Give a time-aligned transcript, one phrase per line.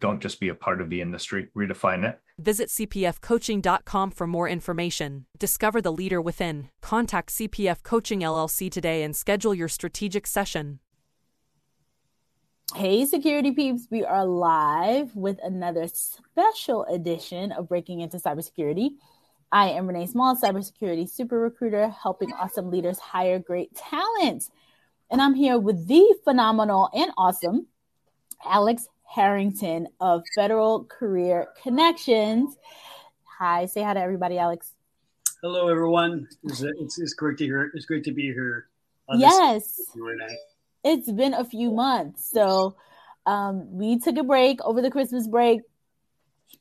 [0.00, 2.20] Don't just be a part of the industry, redefine it.
[2.38, 5.26] Visit cpfcoaching.com for more information.
[5.38, 6.68] Discover the leader within.
[6.82, 10.80] Contact CPF Coaching LLC today and schedule your strategic session.
[12.74, 18.96] Hey, security peeps, we are live with another special edition of Breaking into Cybersecurity.
[19.52, 24.50] I am Renee Small, cybersecurity super recruiter, helping awesome leaders hire great talent.
[25.08, 27.68] And I'm here with the phenomenal and awesome
[28.44, 32.56] Alex Harrington of Federal Career Connections.
[33.38, 34.72] Hi, say hi to everybody, Alex.
[35.40, 36.26] Hello, everyone.
[36.42, 37.70] It's, it's, it's great to hear.
[37.74, 38.66] It's great to be here.
[39.14, 39.80] Yes,
[40.82, 42.74] it's been a few months, so
[43.26, 45.60] um, we took a break over the Christmas break.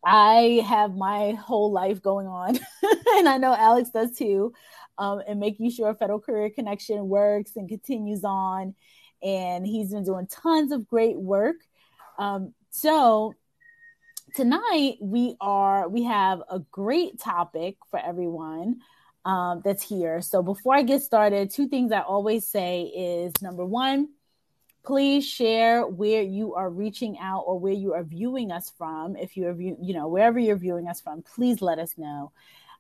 [0.06, 2.60] I have my whole life going on,
[3.18, 4.54] and I know Alex does too.
[5.00, 8.76] Um, and making sure Federal Career Connection works and continues on.
[9.24, 11.56] And he's been doing tons of great work.
[12.18, 13.34] Um, so
[14.36, 18.82] tonight we are we have a great topic for everyone
[19.26, 20.22] um, that's here.
[20.22, 24.10] So before I get started, two things I always say is number one,
[24.84, 29.16] please share where you are reaching out or where you are viewing us from.
[29.16, 32.32] If you're view, you know wherever you're viewing us from, please let us know.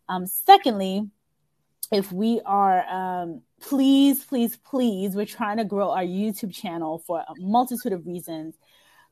[0.09, 1.09] Um, secondly,
[1.91, 7.19] if we are um, please please please we're trying to grow our youtube channel for
[7.19, 8.55] a multitude of reasons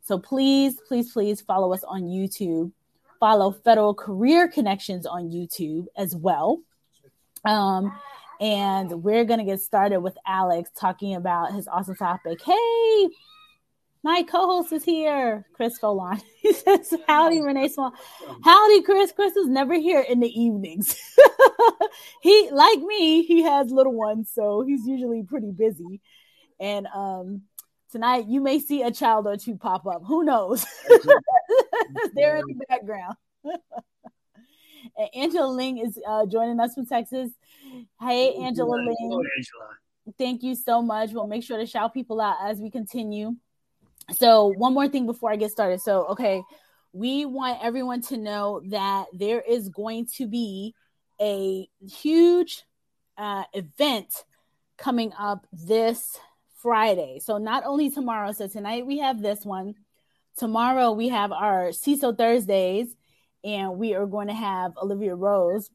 [0.01, 2.71] so please, please, please follow us on YouTube.
[3.19, 6.59] Follow Federal Career Connections on YouTube as well.
[7.45, 7.91] Um,
[8.39, 12.41] and we're going to get started with Alex talking about his awesome topic.
[12.43, 13.09] Hey,
[14.03, 16.19] my co-host is here, Chris Foulon.
[16.41, 17.93] He says, "Howdy, Renee Small.
[18.43, 19.11] Howdy, Chris.
[19.11, 20.95] Chris is never here in the evenings.
[22.23, 26.01] he, like me, he has little ones, so he's usually pretty busy.
[26.59, 27.43] And um,
[27.91, 30.03] tonight you may see a child or two pop up.
[30.05, 30.65] Who knows?
[32.15, 33.15] They're in the background.
[33.43, 37.31] and Angela Ling is uh, joining us from Texas.
[37.99, 38.95] Hey, Angela Ling.
[38.99, 39.69] Hello, Angela.
[40.17, 41.11] Thank you so much.
[41.11, 43.35] We'll make sure to shout people out as we continue.
[44.17, 45.79] So, one more thing before I get started.
[45.81, 46.41] So, okay,
[46.91, 50.73] we want everyone to know that there is going to be
[51.21, 52.63] a huge
[53.17, 54.25] uh, event
[54.77, 56.19] coming up this
[56.61, 57.19] Friday.
[57.19, 59.75] So not only tomorrow, so tonight we have this one.
[60.37, 62.95] Tomorrow we have our CISO Thursdays,
[63.43, 65.69] and we are going to have Olivia Rose,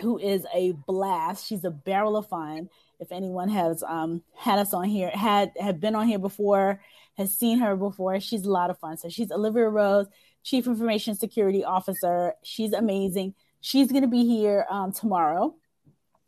[0.00, 1.46] who is a blast.
[1.46, 2.68] She's a barrel of fun.
[2.98, 6.82] If anyone has um, had us on here, had have been on here before,
[7.16, 8.98] has seen her before, she's a lot of fun.
[8.98, 10.06] So she's Olivia Rose,
[10.42, 12.34] Chief Information Security Officer.
[12.42, 13.34] She's amazing.
[13.60, 15.54] She's going to be here um, tomorrow.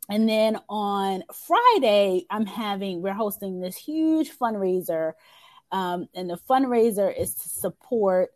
[0.09, 5.13] And then on Friday, I'm having, we're hosting this huge fundraiser.
[5.71, 8.31] Um, and the fundraiser is to support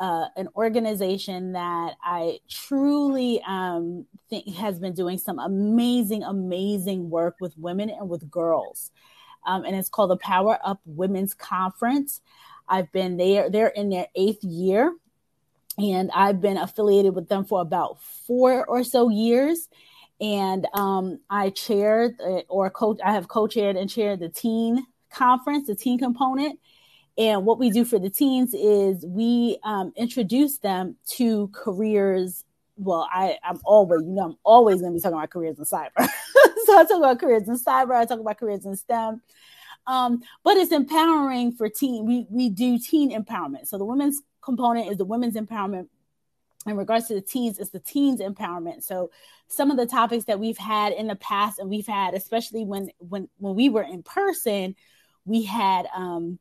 [0.00, 7.36] uh, an organization that I truly um, think has been doing some amazing, amazing work
[7.40, 8.90] with women and with girls.
[9.46, 12.20] Um, and it's called the Power Up Women's Conference.
[12.68, 14.92] I've been there, they're in their eighth year,
[15.78, 19.68] and I've been affiliated with them for about four or so years
[20.22, 22.14] and um, I chaired
[22.48, 23.00] or coach.
[23.04, 26.60] I have co-chaired and chaired the teen conference, the teen component.
[27.18, 32.44] And what we do for the teens is we um, introduce them to careers.
[32.76, 35.64] Well, I, I'm always, you know, I'm always going to be talking about careers in
[35.64, 35.90] cyber.
[35.98, 37.94] so I talk about careers in cyber.
[37.96, 39.20] I talk about careers in STEM.
[39.88, 42.06] Um, but it's empowering for teen.
[42.06, 43.66] We we do teen empowerment.
[43.66, 45.88] So the women's component is the women's empowerment
[46.66, 48.82] in regards to the teens it's the teens empowerment.
[48.82, 49.10] So
[49.52, 52.90] some of the topics that we've had in the past and we've had especially when
[52.98, 54.74] when when we were in person
[55.24, 56.38] we had um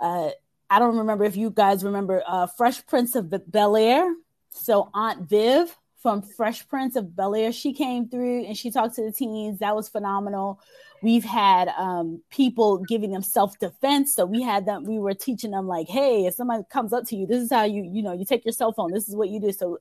[0.00, 0.30] uh
[0.70, 4.14] i don't remember if you guys remember uh fresh prince of bel air
[4.50, 8.96] so aunt viv from fresh prince of bel air she came through and she talked
[8.96, 10.60] to the teens that was phenomenal
[11.02, 14.14] We've had um, people giving them self defense.
[14.14, 17.16] So we had them, we were teaching them, like, hey, if somebody comes up to
[17.16, 19.28] you, this is how you, you know, you take your cell phone, this is what
[19.28, 19.50] you do.
[19.50, 19.80] So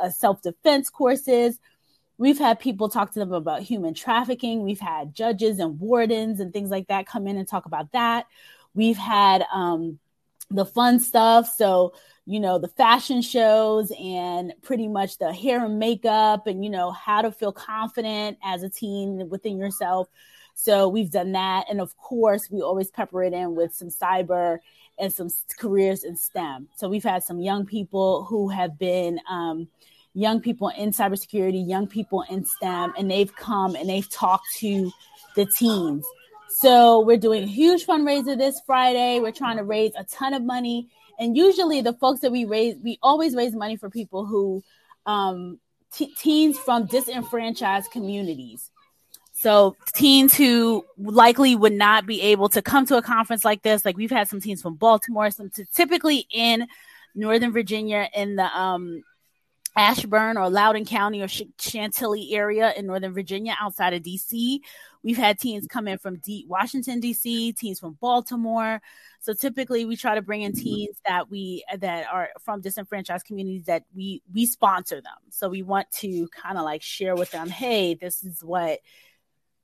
[0.00, 1.58] uh, self defense courses.
[2.18, 4.62] We've had people talk to them about human trafficking.
[4.62, 8.26] We've had judges and wardens and things like that come in and talk about that.
[8.74, 9.98] We've had um,
[10.50, 11.52] the fun stuff.
[11.56, 11.94] So,
[12.26, 16.92] you know, the fashion shows and pretty much the hair and makeup and, you know,
[16.92, 20.08] how to feel confident as a teen within yourself.
[20.54, 21.66] So we've done that.
[21.70, 24.58] And of course, we always pepper it in with some cyber
[24.98, 26.68] and some careers in STEM.
[26.76, 29.68] So we've had some young people who have been um,
[30.14, 34.90] young people in cybersecurity, young people in STEM, and they've come and they've talked to
[35.36, 36.04] the teens.
[36.48, 39.20] So we're doing a huge fundraiser this Friday.
[39.20, 40.88] We're trying to raise a ton of money.
[41.20, 44.64] And usually the folks that we raise, we always raise money for people who
[45.04, 45.60] um,
[45.92, 48.70] t- teens from disenfranchised communities.
[49.32, 53.84] So teens who likely would not be able to come to a conference like this,
[53.84, 56.66] like we've had some teens from Baltimore, some t- typically in
[57.14, 59.02] Northern Virginia in the um,
[59.76, 64.60] Ashburn or Loudoun County or Chantilly area in Northern Virginia outside of DC.
[65.02, 68.82] We've had teens come in from D- Washington DC, teens from Baltimore.
[69.20, 73.66] So typically we try to bring in teens that we that are from disenfranchised communities
[73.66, 75.16] that we we sponsor them.
[75.30, 78.80] So we want to kind of like share with them, hey, this is what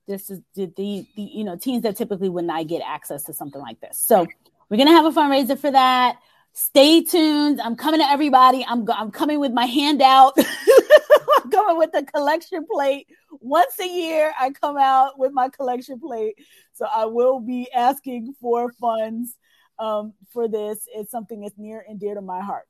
[0.07, 3.33] this is the, the, the you know teens that typically would not get access to
[3.33, 3.97] something like this.
[3.97, 4.25] So
[4.69, 6.17] we're gonna have a fundraiser for that.
[6.59, 7.61] Stay tuned.
[7.61, 8.65] I'm coming to everybody.
[8.67, 10.33] I'm I'm coming with my handout.
[11.37, 13.05] I'm coming with the collection plate.
[13.29, 16.33] Once a year, I come out with my collection plate.
[16.73, 19.37] So I will be asking for funds
[19.77, 20.87] um, for this.
[20.95, 22.65] It's something that's near and dear to my heart.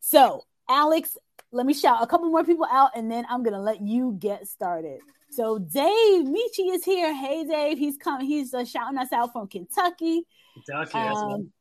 [0.00, 1.18] So, Alex,
[1.52, 4.48] let me shout a couple more people out, and then I'm gonna let you get
[4.48, 5.00] started.
[5.32, 7.14] So Dave Michi is here.
[7.14, 8.26] Hey Dave, he's coming.
[8.26, 10.22] He's uh, shouting us out from Kentucky.
[10.54, 10.96] Kentucky.
[10.96, 11.52] Um,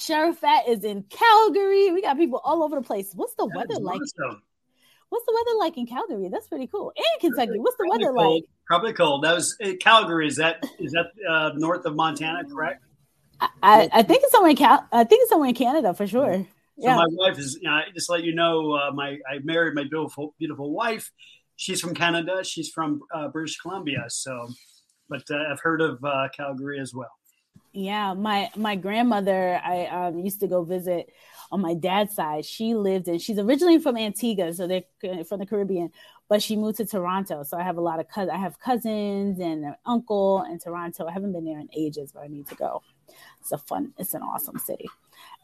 [0.00, 1.92] Sharafat is in Calgary.
[1.92, 3.12] We got people all over the place.
[3.14, 4.00] What's the that weather like?
[4.00, 4.42] Awesome.
[5.10, 6.28] What's the weather like in Calgary?
[6.28, 6.92] That's pretty cool.
[6.96, 7.58] And Kentucky.
[7.58, 8.42] What's the Probably weather cold.
[8.42, 8.50] like?
[8.66, 9.24] Probably cold.
[9.24, 10.28] That was uh, Calgary.
[10.28, 12.44] Is that is that uh, north of Montana?
[12.48, 12.82] Correct.
[13.62, 14.86] I, I, think it's somewhere in Cal.
[14.92, 16.46] I think it's somewhere in Canada for sure.
[16.78, 16.96] So yeah.
[16.96, 17.58] my wife is.
[17.60, 21.10] You know, just let you know, uh, my I married my beautiful beautiful wife,
[21.60, 22.42] she's from Canada.
[22.42, 24.06] She's from uh, British Columbia.
[24.08, 24.48] So,
[25.08, 27.10] but uh, I've heard of uh, Calgary as well.
[27.72, 31.10] Yeah, my my grandmother, I um, used to go visit
[31.52, 32.44] on my dad's side.
[32.44, 33.18] She lived in.
[33.18, 35.90] She's originally from Antigua, so they're from the Caribbean,
[36.28, 37.42] but she moved to Toronto.
[37.42, 38.32] So I have a lot of cousins.
[38.32, 41.06] I have cousins and an uncle in Toronto.
[41.06, 42.82] I haven't been there in ages, but I need to go.
[43.40, 43.92] It's a fun.
[43.98, 44.88] It's an awesome city.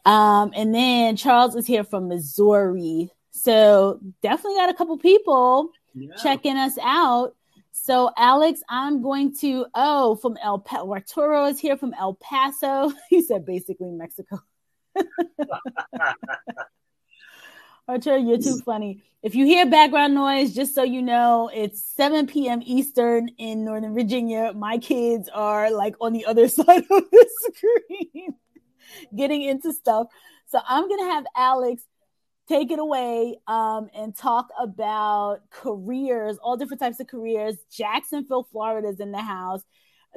[0.05, 3.11] Um, and then Charles is here from Missouri.
[3.31, 6.15] So definitely got a couple people yeah.
[6.21, 7.35] checking us out.
[7.83, 12.91] So, Alex, I'm going to, oh, from El Paso, Arturo is here from El Paso.
[13.09, 14.39] He said basically Mexico.
[17.87, 19.03] Arturo, you're too funny.
[19.21, 22.61] If you hear background noise, just so you know, it's 7 p.m.
[22.65, 24.51] Eastern in Northern Virginia.
[24.53, 28.33] My kids are like on the other side of the screen
[29.15, 30.07] getting into stuff.
[30.47, 31.83] So, I'm going to have Alex
[32.47, 37.57] take it away um, and talk about careers, all different types of careers.
[37.71, 39.61] Jacksonville, Florida is in the house.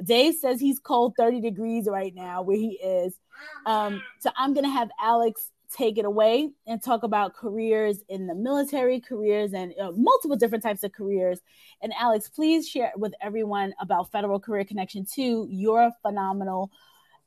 [0.03, 3.17] Dave says he's cold 30 degrees right now where he is.
[3.65, 8.27] Um, so I'm going to have Alex take it away and talk about careers in
[8.27, 11.39] the military, careers and uh, multiple different types of careers.
[11.81, 16.71] And Alex, please share with everyone about Federal Career Connection 2, your phenomenal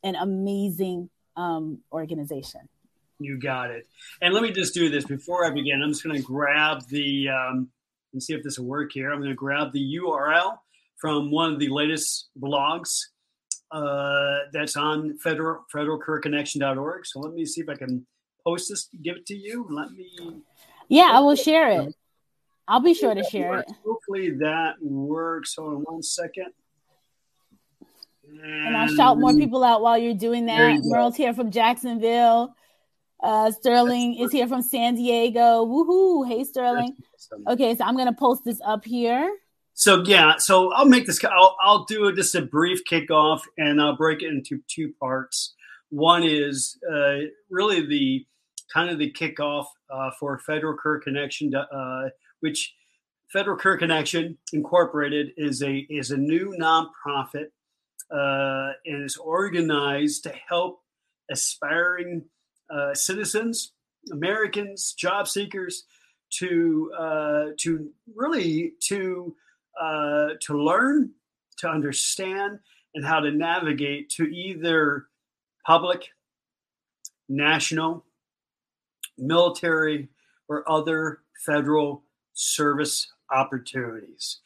[0.02, 2.68] and amazing um, organization.
[3.18, 3.86] You got it.
[4.20, 5.82] And let me just do this before I begin.
[5.82, 7.68] I'm just going to grab the, um,
[8.12, 9.12] and see if this will work here.
[9.12, 10.58] I'm going to grab the URL
[10.96, 13.00] from one of the latest blogs
[13.70, 17.06] uh, that's on federal federalcareerconnection.org.
[17.06, 18.06] So let me see if I can
[18.44, 19.66] post this, give it to you.
[19.68, 20.42] Let me.
[20.88, 21.94] Yeah, I will share it.
[22.66, 23.66] I'll be sure to share it.
[23.84, 25.56] Hopefully that works.
[25.56, 26.46] Hold on one second.
[28.26, 30.80] And, and I'll shout more people out while you're doing that.
[30.82, 32.54] Merle's here from Jacksonville.
[33.24, 35.64] Uh, Sterling is here from San Diego.
[35.64, 36.28] Woohoo!
[36.28, 36.94] Hey, Sterling.
[37.48, 39.34] Okay, so I'm gonna post this up here.
[39.72, 41.24] So yeah, so I'll make this.
[41.24, 45.54] I'll, I'll do just a brief kickoff, and I'll break it into two parts.
[45.88, 48.26] One is uh, really the
[48.70, 52.74] kind of the kickoff uh, for Federal Career Connection, uh, which
[53.32, 57.46] Federal Career Connection Incorporated is a is a new nonprofit
[58.10, 60.82] uh, and is organized to help
[61.30, 62.26] aspiring
[62.70, 63.72] uh, citizens,
[64.12, 65.84] Americans, job seekers,
[66.38, 69.34] to uh, to really to
[69.80, 71.10] uh, to learn,
[71.58, 72.58] to understand,
[72.94, 75.06] and how to navigate to either
[75.66, 76.08] public,
[77.28, 78.04] national,
[79.18, 80.08] military,
[80.48, 84.40] or other federal service opportunities.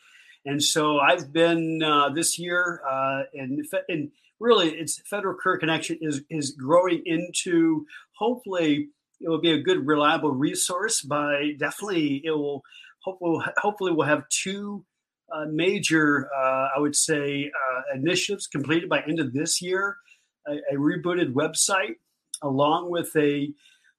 [0.44, 5.98] And so I've been uh, this year, uh, and, and really, it's Federal Career Connection
[6.00, 8.88] is is growing into hopefully
[9.20, 11.02] it will be a good, reliable resource.
[11.02, 12.62] By definitely, it will
[13.00, 14.84] hopefully hopefully we'll have two
[15.32, 19.96] uh, major, uh, I would say, uh, initiatives completed by end of this year.
[20.46, 21.96] A, a rebooted website,
[22.42, 23.52] along with a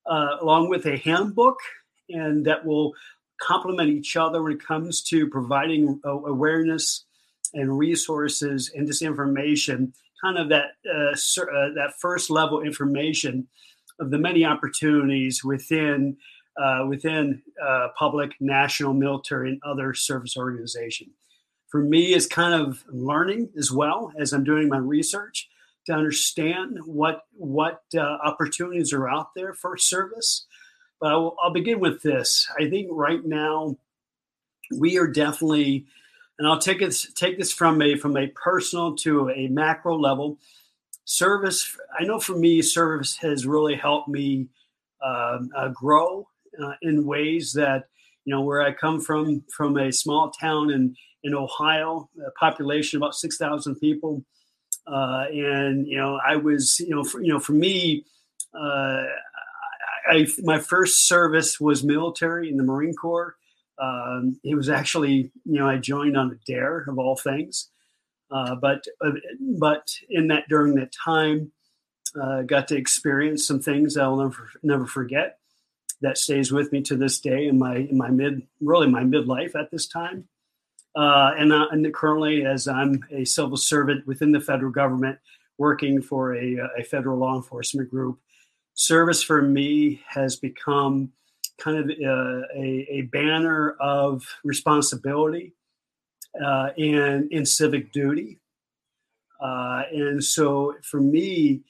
[0.10, 1.58] uh, along with a handbook,
[2.10, 2.94] and that will
[3.42, 7.06] complement each other when it comes to providing awareness
[7.54, 9.94] and resources and disinformation,
[10.24, 13.48] kind of that uh, uh, that first level information
[14.00, 16.18] of the many opportunities within
[16.62, 21.08] uh, within uh, public, national, military, and other service organization.
[21.70, 25.48] For me, is kind of learning as well as I'm doing my research
[25.86, 30.46] to understand what what uh, opportunities are out there for service
[31.00, 32.48] but I'll, I'll begin with this.
[32.58, 33.78] I think right now
[34.76, 35.86] we are definitely,
[36.40, 40.40] and I'll take this take this from a from a personal to a macro level.
[41.04, 44.48] Service, I know for me, service has really helped me
[45.04, 46.28] uh, uh, grow
[46.64, 47.86] uh, in ways that
[48.26, 52.98] you know where I come from from a small town in in Ohio, a population
[52.98, 54.24] about six thousand people,
[54.88, 58.06] uh, and you know I was you know for, you know for me.
[58.54, 59.04] Uh,
[60.10, 63.36] I, my first service was military in the Marine Corps.
[63.80, 67.70] Um, it was actually, you know, I joined on a dare of all things.
[68.32, 69.12] Uh, but uh,
[69.58, 71.52] but in that during that time,
[72.22, 75.38] uh, got to experience some things that I'll never never forget.
[76.02, 79.56] That stays with me to this day in my in my mid really my midlife
[79.56, 80.28] at this time.
[80.96, 85.20] Uh, and, uh, and currently, as I'm a civil servant within the federal government,
[85.58, 88.20] working for a, a federal law enforcement group,
[88.74, 91.12] service for me has become
[91.60, 95.54] kind of a, uh, a, a banner of responsibility
[96.44, 98.40] uh, and, and civic duty.
[99.42, 101.62] Uh, and so for me,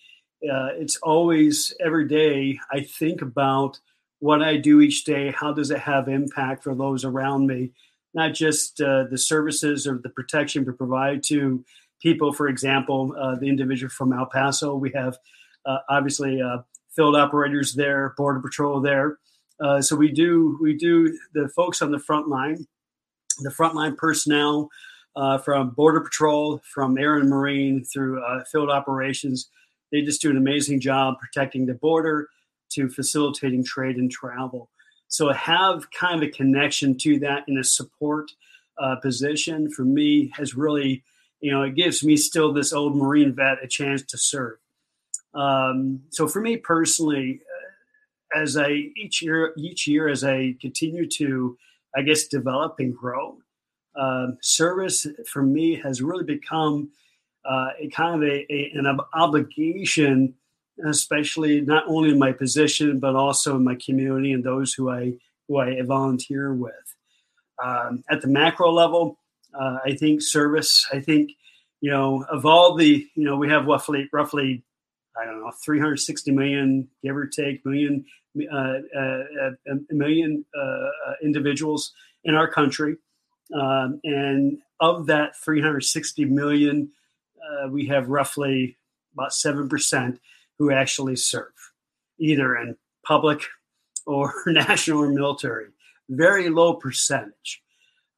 [0.44, 3.80] uh, it's always every day I think about
[4.20, 5.32] what I do each day.
[5.32, 7.72] How does it have impact for those around me?
[8.14, 11.64] Not just uh, the services or the protection we provide to
[12.02, 12.34] people.
[12.34, 15.18] For example, uh, the individual from El Paso, we have
[15.90, 16.42] obviously
[16.96, 19.20] field operators there, border patrol there.
[19.62, 22.66] Uh, so we do we do the folks on the front line,
[23.42, 24.70] the frontline personnel
[25.16, 29.50] uh, from border patrol, from air and marine through uh, field operations.
[29.92, 32.30] They just do an amazing job protecting the border
[32.70, 34.70] to facilitating trade and travel.
[35.08, 38.32] So have kind of a connection to that in a support
[38.78, 41.04] uh, position for me has really,
[41.42, 44.58] you know, it gives me still this old Marine vet a chance to serve.
[45.34, 47.42] Um, so for me personally,
[48.36, 51.58] as I each year each year as I continue to,
[51.96, 53.38] I guess, develop and grow,
[53.96, 56.90] uh, service for me has really become
[57.46, 60.36] uh, a kind of a, a, an obligation,
[60.86, 65.14] especially not only in my position but also in my community and those who I
[65.48, 66.74] who I volunteer with.
[67.64, 69.20] Um, at the macro level,
[69.60, 70.88] uh, I think service.
[70.94, 71.32] I think
[71.82, 74.64] you know of all the you know we have roughly roughly
[75.20, 78.06] I don't know, 360 million, give or take, million,
[78.52, 79.24] uh, uh,
[79.68, 82.98] a million uh, uh, individuals in our country.
[83.54, 86.92] Um, and of that 360 million,
[87.42, 88.78] uh, we have roughly
[89.14, 90.20] about 7%
[90.58, 91.54] who actually serve,
[92.20, 93.42] either in public
[94.06, 95.68] or national or military.
[96.10, 97.62] Very low percentage.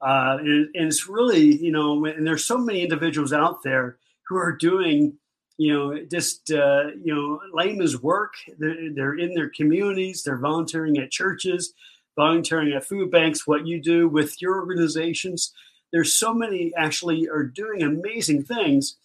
[0.01, 4.36] Uh, and, and, it's really, you know, and there's so many individuals out there who
[4.36, 5.13] are doing
[5.62, 8.34] you know, just uh, you know, layman's work.
[8.58, 10.24] They're, they're, in their communities.
[10.24, 11.75] They're volunteering at churches,
[12.15, 13.46] volunteering at food banks.
[13.46, 15.53] What you do with your organizations.
[15.94, 18.96] There's so many actually are doing amazing things,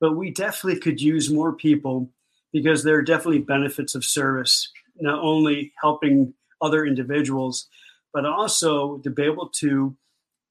[0.00, 2.10] but we definitely could use more people
[2.52, 4.68] because there are definitely benefits of service,
[5.00, 7.68] not only helping other individuals,
[8.12, 9.94] but also to be able to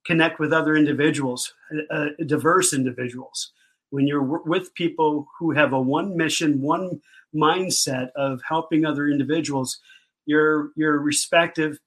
[0.06, 1.52] connect with other individuals,
[1.90, 3.52] uh, diverse individuals
[3.90, 7.00] when you're with people who have a one mission, one
[7.34, 9.78] mindset of helping other individuals,
[10.26, 11.78] your your respective,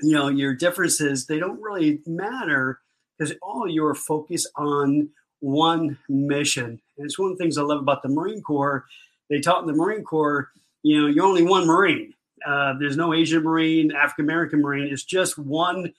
[0.00, 2.80] you know, your differences, they don't really matter
[3.18, 5.08] because all you're focused on
[5.40, 6.80] one mission.
[6.96, 8.84] And it's one of the things I love about the Marine Corps.
[9.28, 10.50] They taught in the Marine Corps,
[10.82, 12.14] you know, you're only one Marine.
[12.46, 14.92] Uh, there's no Asian Marine, African American Marine.
[14.92, 15.92] It's just one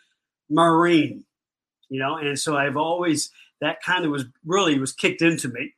[0.50, 1.24] Marine,
[1.90, 2.18] you know.
[2.18, 3.30] And so I've always
[3.62, 5.74] that kind of was really was kicked into me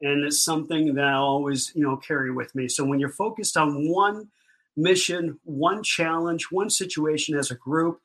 [0.00, 3.56] and it's something that i always you know carry with me so when you're focused
[3.56, 4.28] on one
[4.76, 8.00] mission one challenge one situation as a group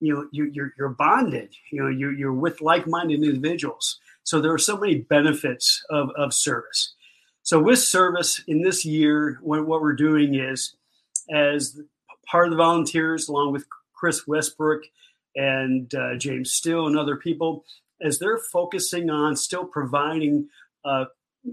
[0.00, 1.54] you know you, you're you're bonded.
[1.70, 3.98] You know you you're with like-minded individuals.
[4.24, 6.94] So there are so many benefits of of service.
[7.42, 10.74] So with service in this year, what, what we're doing is
[11.30, 11.80] as
[12.26, 14.82] part of the volunteers, along with Chris Westbrook
[15.34, 17.64] and uh, James still and other people,
[18.00, 20.48] as they're focusing on still providing
[20.84, 21.06] uh,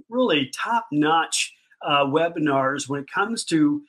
[0.10, 1.54] really top notch
[1.86, 3.84] uh, webinars when it comes to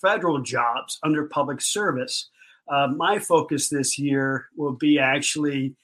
[0.00, 2.30] federal jobs under public service.
[2.68, 5.74] Uh, my focus this year will be actually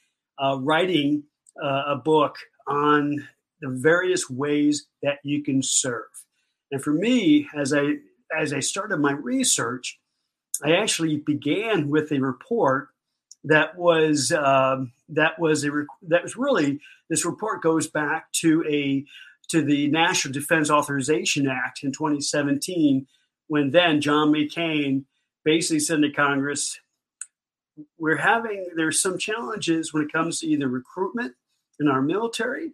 [0.42, 1.24] uh, writing
[1.62, 2.36] uh, a book
[2.68, 3.26] on
[3.60, 6.04] the various ways that you can serve.
[6.70, 7.94] And for me, as I
[8.36, 9.98] as I started my research,
[10.62, 12.88] I actually began with a report
[13.46, 15.70] that was um, that was a
[16.02, 19.04] that was really this report goes back to a
[19.48, 23.06] to the National Defense Authorization Act in 2017
[23.46, 25.04] when then John McCain
[25.44, 26.80] basically said to Congress,
[27.98, 31.34] we're having there's some challenges when it comes to either recruitment
[31.78, 32.72] in our military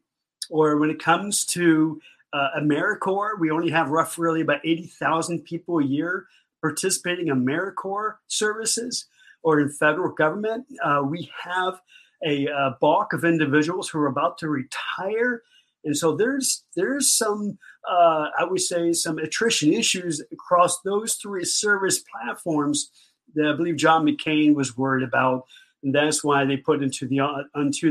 [0.49, 2.01] or when it comes to
[2.33, 6.27] uh, AmeriCorps, we only have roughly about 80,000 people a year
[6.63, 9.07] participating in AmeriCorps services
[9.43, 10.67] or in federal government.
[10.83, 11.81] Uh, we have
[12.25, 15.43] a uh, bulk of individuals who are about to retire.
[15.85, 17.59] And so there's there's some
[17.91, 22.91] uh, I would say some attrition issues across those three service platforms
[23.35, 25.47] that I believe John McCain was worried about,
[25.83, 27.43] and that's why they put into the uh,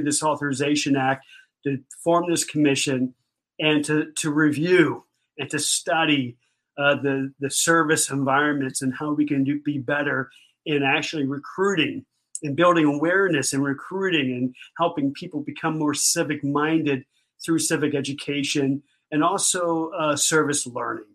[0.03, 1.25] this authorization act
[1.65, 3.13] to form this commission
[3.59, 5.03] and to to review
[5.37, 6.37] and to study
[6.77, 10.31] uh, the the service environments and how we can do, be better
[10.65, 12.05] in actually recruiting
[12.43, 17.03] and building awareness and recruiting and helping people become more civic minded
[17.43, 21.05] through civic education and also uh, service learning.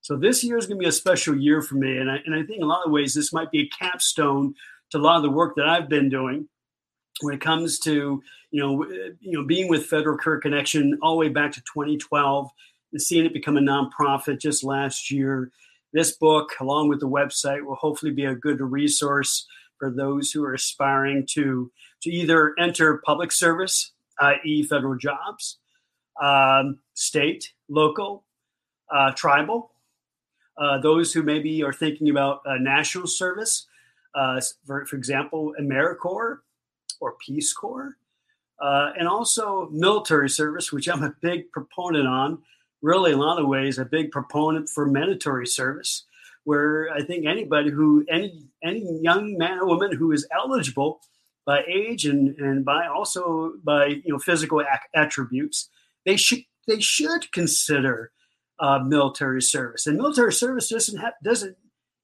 [0.00, 2.34] So this year is going to be a special year for me, and I, and
[2.34, 4.54] I think in a lot of ways this might be a capstone
[4.90, 6.48] to a lot of the work that I've been doing
[7.22, 8.84] when it comes to you know
[9.20, 12.50] you know being with Federal Career Connection all the way back to 2012
[12.92, 15.50] and seeing it become a nonprofit just last year.
[15.96, 19.46] This book, along with the website, will hopefully be a good resource
[19.78, 25.56] for those who are aspiring to to either enter public service, i.e., federal jobs,
[26.22, 28.24] um, state, local,
[28.94, 29.72] uh, tribal.
[30.58, 33.66] Uh, those who maybe are thinking about uh, national service,
[34.14, 36.40] uh, for, for example, AmeriCorps
[37.00, 37.96] or Peace Corps,
[38.60, 42.42] uh, and also military service, which I'm a big proponent on.
[42.82, 46.04] Really, in a lot of ways, a big proponent for mandatory service,
[46.44, 51.00] where I think anybody who any any young man or woman who is eligible
[51.44, 54.62] by age and and by also by you know physical
[54.94, 55.68] attributes,
[56.04, 58.12] they should they should consider
[58.58, 59.86] uh, military service.
[59.86, 61.56] And military service doesn't have, doesn't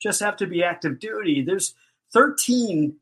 [0.02, 1.42] just have to be active duty.
[1.42, 1.74] There's
[2.12, 2.96] 13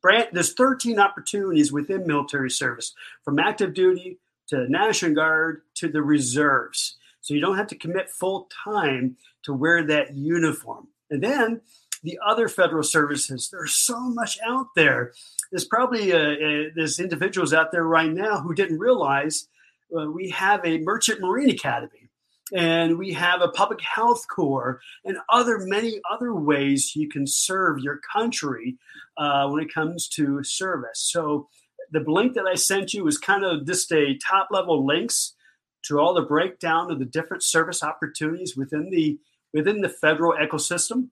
[0.00, 6.02] brand, there's 13 opportunities within military service from active duty to National Guard to the
[6.02, 6.96] reserves.
[7.22, 10.88] So you don't have to commit full time to wear that uniform.
[11.10, 11.60] And then
[12.02, 15.12] the other federal services, there's so much out there.
[15.50, 19.48] There's probably uh, uh, there's individuals out there right now who didn't realize
[19.96, 22.08] uh, we have a merchant marine academy
[22.52, 27.78] and we have a public health corps and other many other ways you can serve
[27.78, 28.76] your country
[29.16, 31.48] uh, when it comes to service so
[31.92, 35.34] the link that i sent you is kind of just a top level links
[35.82, 39.18] to all the breakdown of the different service opportunities within the
[39.52, 41.08] within the federal ecosystem.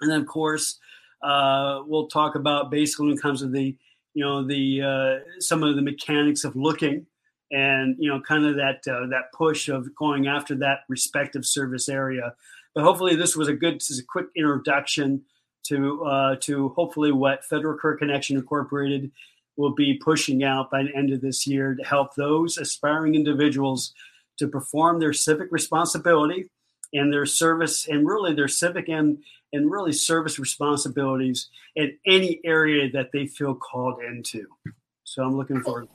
[0.00, 0.78] And then of course
[1.22, 3.76] uh, we'll talk about basically when it comes to the
[4.14, 7.06] you know the uh, some of the mechanics of looking
[7.52, 11.88] and you know kind of that uh, that push of going after that respective service
[11.88, 12.34] area.
[12.74, 15.22] But hopefully this was a good this is a quick introduction
[15.64, 19.10] to uh, to hopefully what federal career connection incorporated
[19.56, 23.94] will be pushing out by the end of this year to help those aspiring individuals
[24.38, 26.50] to perform their civic responsibility
[26.92, 29.18] and their service and really their civic and
[29.52, 34.46] and really service responsibilities in any area that they feel called into
[35.04, 35.88] so i'm looking forward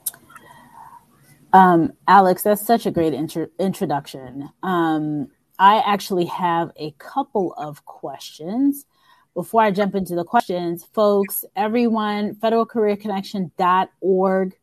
[1.54, 4.50] um, Alex, that's such a great intro- introduction.
[4.63, 5.28] Um,
[5.60, 8.86] I actually have a couple of questions.
[9.34, 14.58] Before I jump into the questions, folks, everyone, federalcareerconnection.org.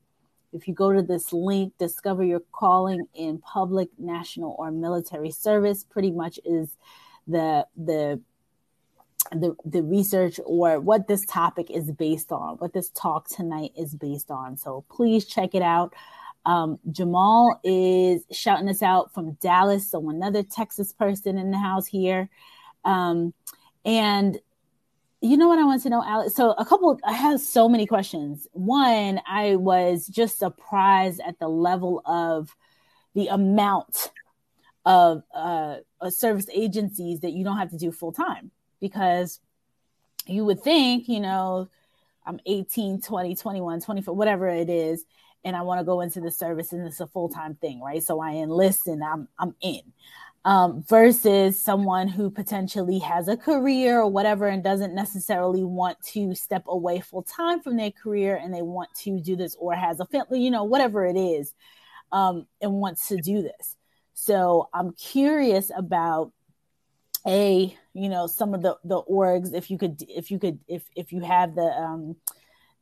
[0.52, 5.84] If you go to this link, discover your calling in public, national, or military service,
[5.84, 6.76] pretty much is
[7.26, 8.20] the the
[9.32, 13.94] the, the research or what this topic is based on, what this talk tonight is
[13.94, 14.56] based on.
[14.56, 15.94] So please check it out.
[16.46, 21.86] Um, Jamal is shouting us out from Dallas, so another Texas person in the house
[21.86, 22.30] here.
[22.84, 23.34] Um,
[23.84, 24.38] and
[25.20, 26.34] you know what I want to know, Alex?
[26.34, 28.46] So a couple, I have so many questions.
[28.52, 32.54] One, I was just surprised at the level of
[33.14, 34.10] the amount
[34.86, 35.78] of uh,
[36.10, 39.40] service agencies that you don't have to do full time because
[40.26, 41.68] you would think, you know,
[42.24, 45.04] I'm 18, 20, 21, 24, whatever it is,
[45.44, 48.02] and I want to go into the service and it's a full time thing, right?
[48.02, 49.80] So I enlist and I'm I'm in
[50.48, 56.34] um, versus someone who potentially has a career or whatever and doesn't necessarily want to
[56.34, 60.00] step away full time from their career and they want to do this or has
[60.00, 61.52] a family, you know, whatever it is,
[62.12, 63.76] um, and wants to do this.
[64.14, 66.32] So I'm curious about
[67.26, 70.84] a you know some of the the orgs if you could if you could if
[70.96, 72.16] if you have the um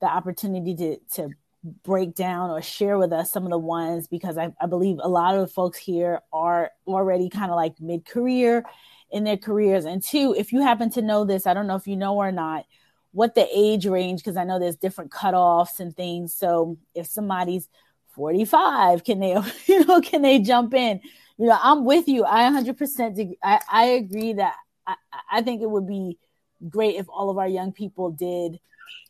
[0.00, 1.30] the opportunity to to
[1.82, 5.08] break down or share with us some of the ones because I, I believe a
[5.08, 8.64] lot of the folks here are already kind of like mid career
[9.10, 9.84] in their careers.
[9.84, 12.32] And two, if you happen to know this, I don't know if you know or
[12.32, 12.64] not,
[13.12, 16.34] what the age range, because I know there's different cutoffs and things.
[16.34, 17.68] So if somebody's
[18.14, 21.00] 45, can they, you know, can they jump in?
[21.38, 22.24] You know, I'm with you.
[22.24, 24.54] I 100% I, I agree that
[24.86, 24.94] I,
[25.30, 26.18] I think it would be
[26.68, 28.58] great if all of our young people did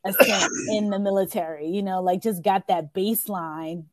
[0.04, 3.84] a stint in the military, you know, like just got that baseline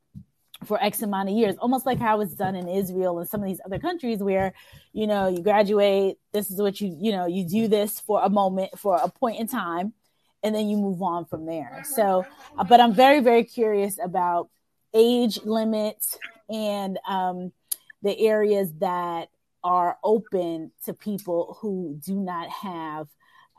[0.65, 3.47] for X amount of years, almost like how it's done in Israel and some of
[3.47, 4.53] these other countries where,
[4.93, 8.29] you know, you graduate, this is what you, you know, you do this for a
[8.29, 9.93] moment, for a point in time,
[10.41, 11.83] and then you move on from there.
[11.85, 12.25] So,
[12.69, 14.49] but I'm very, very curious about
[14.93, 16.17] age limits
[16.49, 17.51] and um,
[18.01, 19.29] the areas that
[19.63, 23.07] are open to people who do not have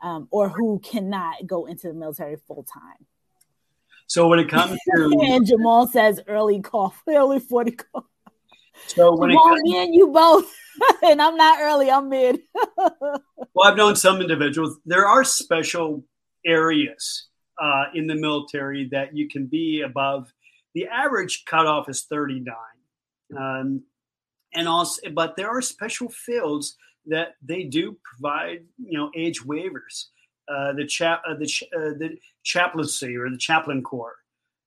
[0.03, 3.05] um, or who cannot go into the military full time.
[4.07, 8.03] So when it comes to and Jamal says early call, early 40 cough.
[8.87, 10.53] So when Jamal, it comes, me and you both,
[11.03, 12.41] and I'm not early, I'm mid.
[12.77, 13.21] well,
[13.63, 14.77] I've known some individuals.
[14.85, 16.03] There are special
[16.45, 17.27] areas
[17.61, 20.31] uh, in the military that you can be above.
[20.73, 22.55] The average cutoff is 39.
[23.35, 23.83] Um,
[24.53, 26.75] and also, but there are special fields
[27.07, 30.05] that they do provide, you know, age waivers.
[30.47, 34.17] Uh, the chap, uh, the, uh, the chaplaincy or the chaplain corps,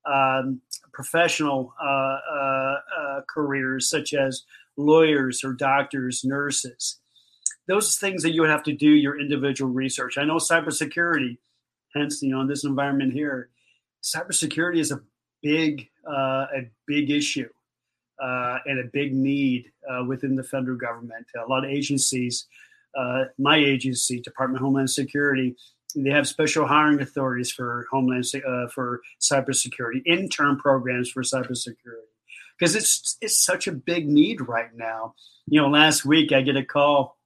[0.06, 0.60] um,
[0.92, 4.42] professional uh, uh, uh, careers such as
[4.76, 6.98] lawyers or doctors, nurses.
[7.68, 10.18] Those things that you would have to do your individual research.
[10.18, 11.38] I know cybersecurity,
[11.94, 13.50] hence you know in this environment here,
[14.02, 15.00] cybersecurity is a
[15.42, 17.48] big a big issue
[18.66, 21.26] and a big need uh, within the federal government.
[21.36, 22.46] A lot of agencies,
[22.96, 25.56] uh, my agency, Department of Homeland Security,
[25.96, 32.08] they have special hiring authorities for homeland uh, for cybersecurity, intern programs for cybersecurity,
[32.58, 35.14] because it's it's such a big need right now.
[35.46, 37.16] You know, last week I get a call,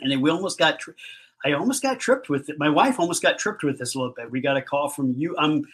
[0.00, 0.80] and we almost got.
[0.80, 0.94] Tri-
[1.44, 2.58] I almost got tripped with it.
[2.58, 4.30] My wife almost got tripped with this a little bit.
[4.30, 5.36] We got a call from you.
[5.38, 5.64] I'm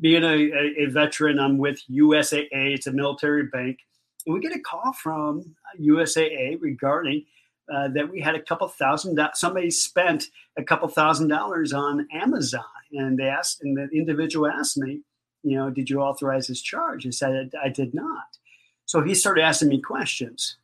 [0.00, 2.48] being a, a, veteran, I'm with USAA.
[2.74, 3.78] It's a military bank.
[4.26, 7.24] And we get a call from USAA regarding
[7.72, 10.26] uh, that we had a couple thousand, somebody spent
[10.58, 12.64] a couple thousand dollars on Amazon.
[12.92, 15.02] And they asked, and the individual asked me,
[15.42, 17.06] you know, did you authorize this charge?
[17.06, 18.24] I said, I did not.
[18.86, 20.56] So he started asking me questions.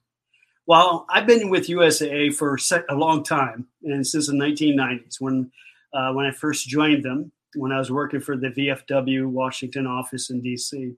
[0.66, 5.52] Well, I've been with USAA for a long time, and since the 1990s, when
[5.94, 10.30] uh, when I first joined them, when I was working for the VFW Washington office
[10.30, 10.96] in DC.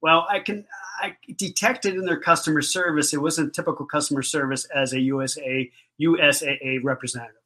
[0.00, 0.66] Well, I can
[1.00, 5.70] I detected in their customer service it wasn't typical customer service as a USA
[6.00, 7.36] USAA representative.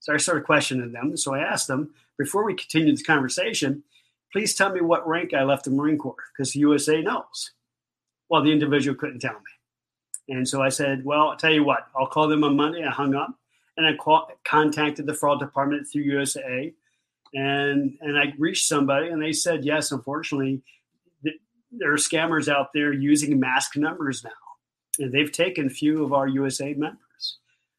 [0.00, 1.16] So I started questioning them.
[1.16, 3.82] So I asked them before we continue this conversation,
[4.32, 7.52] please tell me what rank I left the Marine Corps because the USA knows.
[8.28, 10.36] Well, the individual couldn't tell me.
[10.36, 12.84] And so I said, well, I'll tell you what, I'll call them on Monday.
[12.84, 13.38] I hung up
[13.76, 16.72] and I call, contacted the fraud department through USA
[17.36, 19.92] and and I reached somebody and they said yes.
[19.92, 20.62] Unfortunately,
[21.22, 21.36] th-
[21.70, 26.26] there are scammers out there using mask numbers now, and they've taken few of our
[26.26, 27.38] USA members.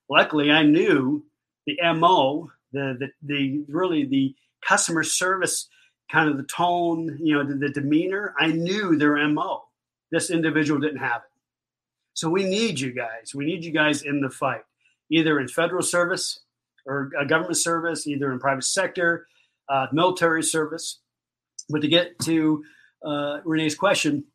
[0.10, 1.26] Luckily, I knew
[1.65, 5.67] the mo, the the, the really the customer service
[6.12, 8.34] kind of the tone, you know, the, the demeanor.
[8.39, 9.63] I knew their mo.
[10.12, 11.32] This individual didn't have it.
[12.13, 13.34] So we need you guys.
[13.36, 14.63] We need you guys in the fight,
[15.12, 16.39] either in federal service
[16.86, 19.28] or uh, government service, either in private sector,
[19.69, 20.99] uh, military service.
[21.69, 22.63] But to get to
[23.06, 24.25] uh, Renee's question,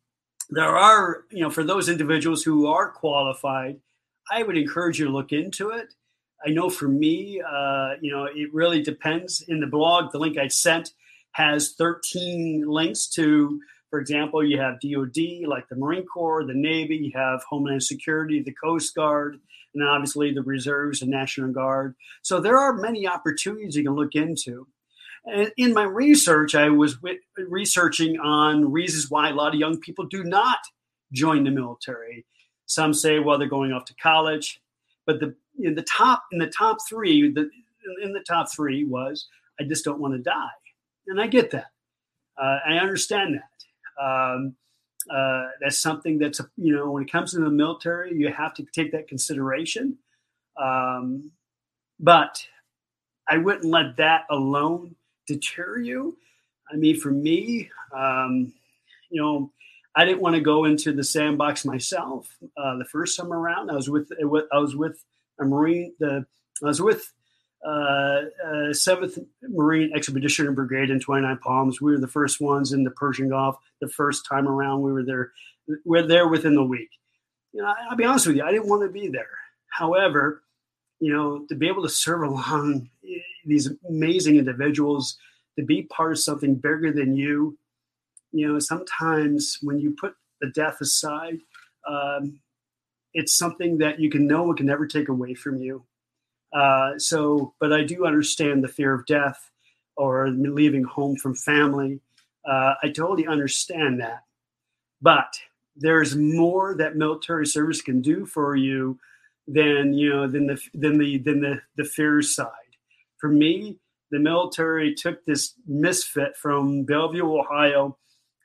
[0.49, 3.79] there are, you know, for those individuals who are qualified,
[4.31, 5.93] I would encourage you to look into it.
[6.45, 9.41] I know for me, uh, you know, it really depends.
[9.47, 10.91] In the blog, the link I sent
[11.31, 16.95] has 13 links to For example, you have DoD, like the Marine Corps, the Navy,
[16.95, 19.39] you have Homeland Security, the Coast Guard,
[19.73, 21.95] and obviously the reserves and National Guard.
[22.23, 24.67] So there are many opportunities you can look into.
[25.25, 26.97] And in my research, I was
[27.37, 30.57] researching on reasons why a lot of young people do not
[31.13, 32.25] join the military.
[32.65, 34.61] Some say, well, they're going off to college,
[35.05, 37.49] but the in the top in the top three, the
[38.01, 39.27] in the top three was
[39.59, 40.49] I just don't want to die,
[41.07, 41.71] and I get that.
[42.41, 44.03] Uh, I understand that.
[44.03, 44.55] Um,
[45.13, 48.65] uh, that's something that's you know when it comes to the military, you have to
[48.73, 49.97] take that consideration.
[50.61, 51.31] Um,
[51.99, 52.45] but
[53.27, 54.95] I wouldn't let that alone
[55.27, 56.17] deter you.
[56.71, 58.53] I mean, for me, um,
[59.09, 59.51] you know,
[59.95, 62.35] I didn't want to go into the sandbox myself.
[62.57, 65.03] Uh, the first time around, I was with I was with
[65.39, 65.93] a Marine.
[65.99, 66.25] The
[66.63, 67.11] I was with
[67.65, 71.79] uh, uh, Seventh Marine Expeditionary Brigade in 29 Palms.
[71.79, 73.57] We were the first ones in the Persian Gulf.
[73.81, 75.31] The first time around, we were there.
[75.85, 76.89] We are there within the week.
[77.53, 79.29] You know, I'll be honest with you, I didn't want to be there.
[79.69, 80.41] However,
[80.99, 82.89] you know, to be able to serve along
[83.45, 85.17] these amazing individuals,
[85.57, 87.57] to be part of something bigger than you,
[88.31, 91.39] you know, sometimes when you put the death aside,
[91.87, 92.39] um,
[93.13, 95.83] it's something that you can know it can never take away from you.
[96.51, 99.51] Uh, so, but I do understand the fear of death
[99.95, 101.99] or leaving home from family.
[102.45, 104.23] Uh, I totally understand that.
[105.01, 105.35] But
[105.75, 108.99] there's more that military service can do for you
[109.47, 112.49] than you know than the than the than the the fear side.
[113.23, 113.79] For me,
[114.11, 117.97] the military took this misfit from Bellevue, Ohio,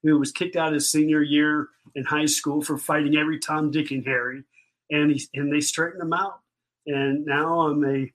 [0.05, 3.91] who was kicked out his senior year in high school for fighting every Tom, Dick,
[3.91, 4.45] and Harry,
[4.89, 6.43] and he, and they straightened him out
[6.89, 8.13] and now I'm a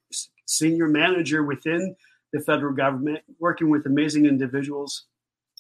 [0.48, 1.96] senior manager within
[2.34, 5.06] the federal government, working with amazing individuals,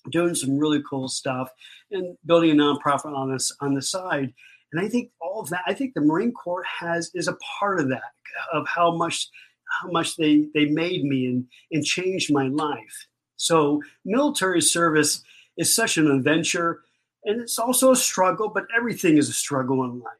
[0.10, 1.50] doing some really cool stuff,
[1.92, 4.34] and building a nonprofit on this on the side.
[4.72, 7.80] And I think all of that, I think the Marine Corps has is a part
[7.80, 8.13] of that,
[8.52, 9.30] of how much
[9.81, 13.07] how much they they made me and and changed my life.
[13.36, 15.23] So military service
[15.57, 16.81] is such an adventure,
[17.25, 18.49] and it's also a struggle.
[18.49, 20.13] But everything is a struggle in life.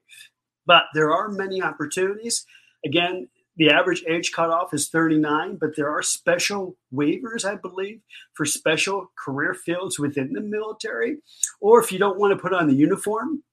[0.66, 2.46] But there are many opportunities
[2.86, 8.02] Again, the average age cutoff is 39, but there are special waivers, I believe,
[8.34, 11.18] for special career fields within the military.
[11.62, 13.44] Or if you don't want to put on the uniform,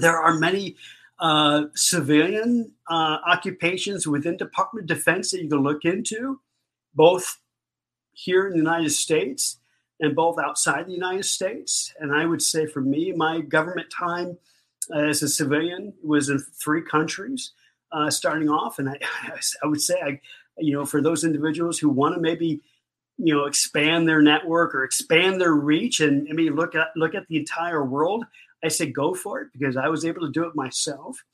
[0.00, 0.76] there are many
[1.18, 6.40] uh, civilian uh, occupations within Department of Defense that you can look into,
[6.94, 7.38] both
[8.12, 9.58] here in the United States
[10.00, 11.92] and both outside the United States.
[11.98, 14.38] And I would say for me, my government time
[14.94, 17.52] as a civilian was in three countries
[17.92, 18.78] uh, starting off.
[18.78, 18.98] And I,
[19.62, 20.20] I would say, I,
[20.58, 22.60] you know, for those individuals who want to maybe,
[23.18, 27.14] you know, expand their network or expand their reach and I mean, look at look
[27.14, 28.26] at the entire world,
[28.66, 31.24] I say go for it because I was able to do it myself.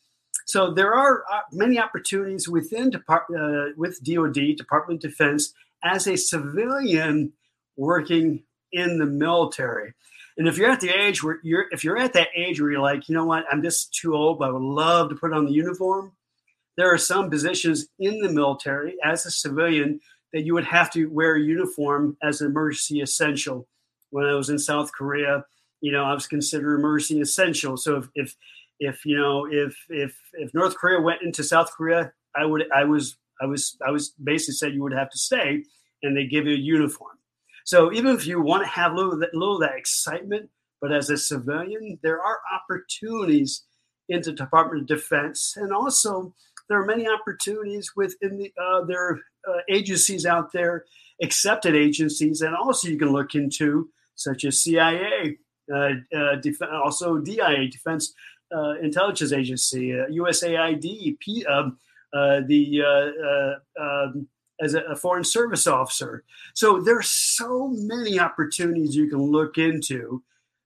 [0.47, 6.07] So there are uh, many opportunities within Depart- uh, with DoD, Department of Defense, as
[6.07, 7.33] a civilian
[7.77, 8.43] working
[8.73, 9.95] in the military.
[10.39, 12.81] And if you're at the age where you're, if you're at that age where you're
[12.81, 15.47] like, you know what, I'm just too old, but I would love to put on
[15.47, 16.13] the uniform
[16.77, 20.01] there are some positions in the military as a civilian
[20.33, 23.69] that you would have to wear a uniform as an emergency essential.
[24.11, 25.45] When I was in South Korea,
[25.83, 27.77] you know, I was considered emergency essential.
[27.77, 28.35] So if, if,
[28.79, 32.85] if you know, if if if North Korea went into South Korea, I would I
[32.85, 35.65] was I was I was basically said you would have to stay,
[36.03, 37.19] and they give you a uniform.
[37.65, 40.93] So even if you want to have a little, a little of that excitement, but
[40.93, 43.65] as a civilian, there are opportunities
[44.09, 46.35] in the Department of Defense, and also
[46.69, 48.83] there are many opportunities within the, uh,
[49.49, 50.85] uh, agencies out there,
[51.23, 55.39] accepted agencies, and also you can look into such as CIA,
[55.73, 58.15] Uh, uh, def- also DIA, Defense
[58.55, 61.79] uh, Intelligence Agency, uh, USAID, P- um,
[62.13, 62.83] the
[63.81, 64.29] um,
[64.61, 66.25] as a, a, foreign service officer.
[66.55, 70.23] So there's so many opportunities you can look into,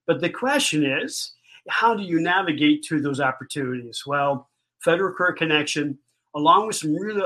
[0.06, 1.32] but the question is,
[1.68, 4.02] how do you navigate to those opportunities?
[4.06, 5.98] Well, Federal Career Connection,
[6.34, 7.22] along with some really,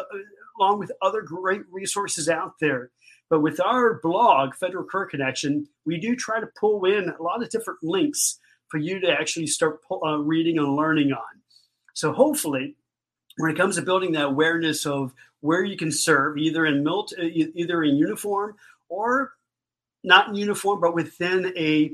[0.59, 2.91] along with other great resources out there.
[3.31, 7.43] But with our blog, Federal Career Connection, we do try to pull in a lot
[7.43, 11.41] of different links for you to actually start uh, reading and learning on.
[11.95, 12.75] So hopefully,
[13.39, 17.15] when it comes to building that awareness of where you can serve, either in milt-
[17.19, 18.57] uh, either in uniform
[18.89, 19.33] or
[20.03, 21.93] not in uniform, but within a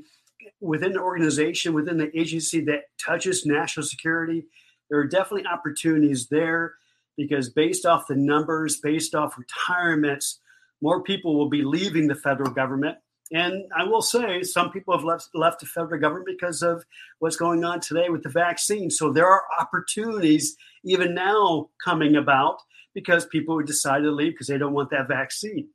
[0.60, 4.44] within an organization, within the agency that touches national security,
[4.88, 6.74] there are definitely opportunities there
[7.16, 10.40] because based off the numbers, based off retirements,
[10.82, 12.96] more people will be leaving the federal government
[13.32, 16.84] And I will say, some people have left left the federal government because of
[17.18, 18.90] what's going on today with the vaccine.
[18.90, 22.58] So there are opportunities even now coming about
[22.94, 25.68] because people would decide to leave because they don't want that vaccine.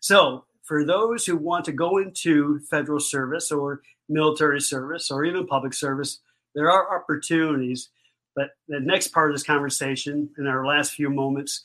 [0.00, 5.46] So for those who want to go into federal service or military service or even
[5.46, 6.20] public service,
[6.54, 7.88] there are opportunities.
[8.36, 11.62] But the next part of this conversation, in our last few moments,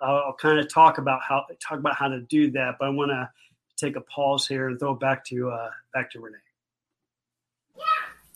[0.00, 2.76] uh, I'll kind of talk about how talk about how to do that.
[2.78, 3.28] But I want to
[3.76, 6.38] take a pause here and throw it back to uh, back to Renee.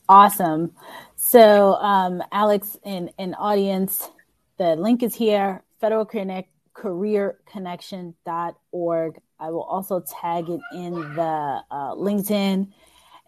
[0.09, 0.73] Awesome.
[1.15, 4.11] So, um, Alex, and, in audience,
[4.59, 5.63] the link is here.
[5.81, 9.21] Federal Connect careerconnection.org.
[9.39, 12.67] I will also tag it in the uh, LinkedIn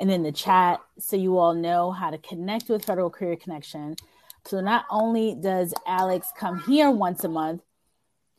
[0.01, 3.95] and in the chat so you all know how to connect with Federal Career Connection.
[4.47, 7.63] So not only does Alex come here once a month,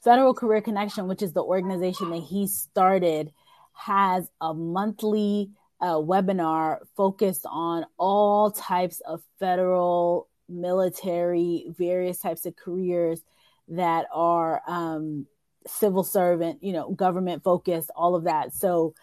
[0.03, 3.31] Federal Career Connection, which is the organization that he started,
[3.73, 12.55] has a monthly uh, webinar focused on all types of federal, military, various types of
[12.55, 13.21] careers
[13.69, 15.25] that are um,
[15.65, 18.53] civil servant, you know, government focused, all of that.
[18.53, 18.93] So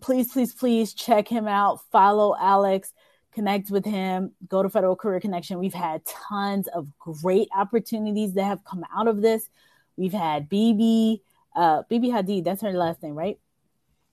[0.00, 1.80] please, please, please check him out.
[1.92, 2.92] Follow Alex,
[3.32, 5.58] connect with him, go to Federal Career Connection.
[5.58, 9.48] We've had tons of great opportunities that have come out of this.
[9.96, 11.20] We've had BB,
[11.54, 13.38] uh, BB Hadid, that's her last name, right?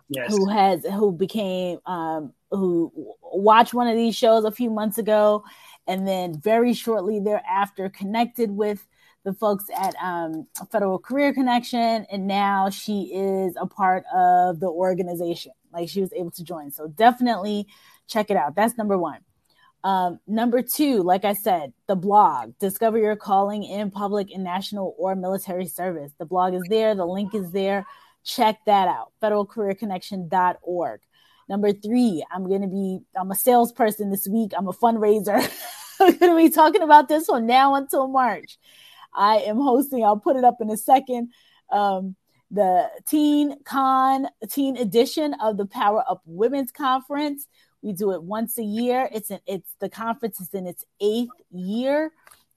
[0.10, 0.30] Yes.
[0.30, 2.92] Who has who became um who
[3.22, 5.46] watched one of these shows a few months ago
[5.88, 8.86] and then very shortly thereafter connected with
[9.24, 14.68] the folks at um, Federal Career Connection, and now she is a part of the
[14.68, 15.52] organization.
[15.72, 16.72] Like she was able to join.
[16.72, 17.68] So definitely
[18.08, 18.56] check it out.
[18.56, 19.20] That's number one.
[19.84, 24.96] Um, number two, like I said, the blog, discover your calling in public and national
[24.98, 26.12] or military service.
[26.20, 27.86] The blog is there, the link is there.
[28.24, 31.02] Check that out, federalcareerconnection.org.
[31.50, 34.52] Number three, I'm going to be, I'm a salesperson this week.
[34.56, 35.38] I'm a fundraiser.
[36.00, 38.58] I'm going to be talking about this from now until March.
[39.14, 41.34] I am hosting, I'll put it up in a second.
[41.72, 42.16] Um,
[42.52, 47.48] the Teen Con, Teen Edition of the Power Up Women's Conference.
[47.82, 49.10] We do it once a year.
[49.12, 52.12] It's an, it's the conference is in its eighth year.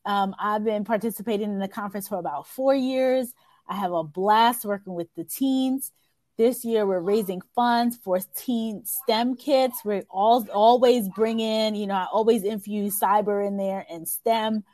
[0.05, 3.33] Um, I've been participating in the conference for about four years.
[3.67, 5.93] I have a blast working with the teens.
[6.37, 9.85] This year, we're raising funds for teen STEM kits.
[9.85, 14.65] We all always bring in, you know, I always infuse cyber in there and STEM.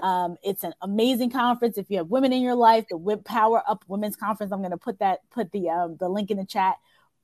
[0.00, 1.76] Um, it's an amazing conference.
[1.76, 4.76] If you have women in your life, the Power Up Women's Conference, I'm going to
[4.76, 6.76] put that put the um, the link in the chat.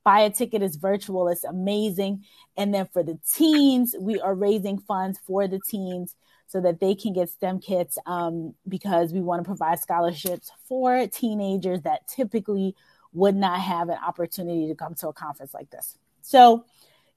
[0.04, 0.62] Buy a ticket.
[0.62, 1.28] It's virtual.
[1.28, 2.24] It's amazing.
[2.56, 6.14] And then for the teens, we are raising funds for the teens
[6.46, 11.06] so that they can get STEM kits um, because we want to provide scholarships for
[11.08, 12.76] teenagers that typically
[13.12, 15.96] would not have an opportunity to come to a conference like this.
[16.20, 16.64] So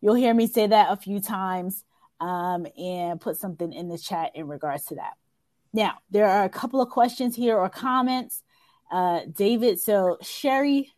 [0.02, 1.84] you'll hear me say that a few times
[2.20, 5.14] um, and put something in the chat in regards to that.
[5.74, 8.44] Now, there are a couple of questions here or comments.
[8.92, 10.94] Uh, David, so Sherry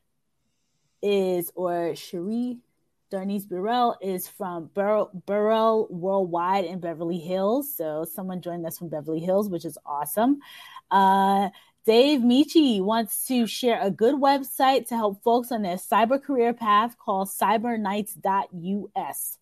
[1.02, 2.60] is, or Cherie
[3.12, 7.74] Darnice Burrell is from Bur- Burrell Worldwide in Beverly Hills.
[7.76, 10.40] So someone joined us from Beverly Hills, which is awesome.
[10.92, 11.50] Uh,
[11.86, 16.54] Dave Michi wants to share a good website to help folks on their cyber career
[16.54, 19.38] path called cybernights.us.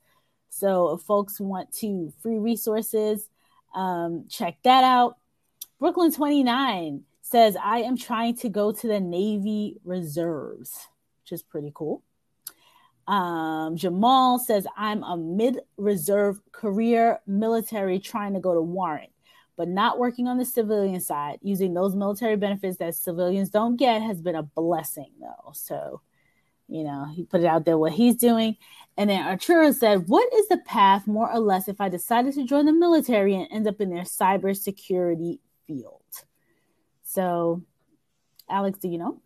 [0.50, 3.28] So if folks want to free resources,
[3.76, 5.18] um, check that out.
[5.80, 10.88] Brooklyn 29 says, I am trying to go to the Navy Reserves,
[11.28, 12.04] which is pretty cool.
[13.08, 19.12] Um, Jamal says, I'm a mid reserve career military trying to go to warrant,
[19.58, 21.40] but not working on the civilian side.
[21.42, 25.52] Using those military benefits that civilians don't get has been a blessing, though.
[25.54, 26.02] So,
[26.70, 28.56] you know, he put it out there what he's doing.
[28.98, 32.46] And then Arturo said, What is the path, more or less, if I decided to
[32.46, 36.02] join the military and end up in their cybersecurity field?
[37.04, 37.64] So,
[38.50, 39.22] Alex, do you know?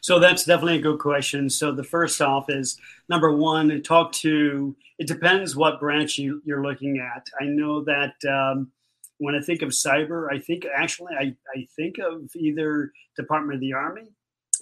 [0.00, 1.50] So that's definitely a good question.
[1.50, 4.74] So the first off is number one, talk to.
[4.98, 7.26] It depends what branch you, you're looking at.
[7.40, 8.70] I know that um,
[9.18, 13.60] when I think of cyber, I think actually I, I think of either Department of
[13.60, 14.08] the Army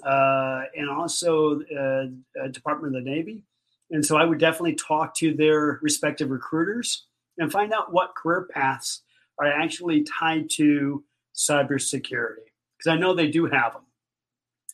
[0.04, 2.06] uh, and also uh,
[2.42, 3.44] uh, Department of the Navy.
[3.90, 7.06] And so I would definitely talk to their respective recruiters
[7.38, 9.02] and find out what career paths
[9.38, 11.04] are actually tied to
[11.34, 13.82] cybersecurity because I know they do have them.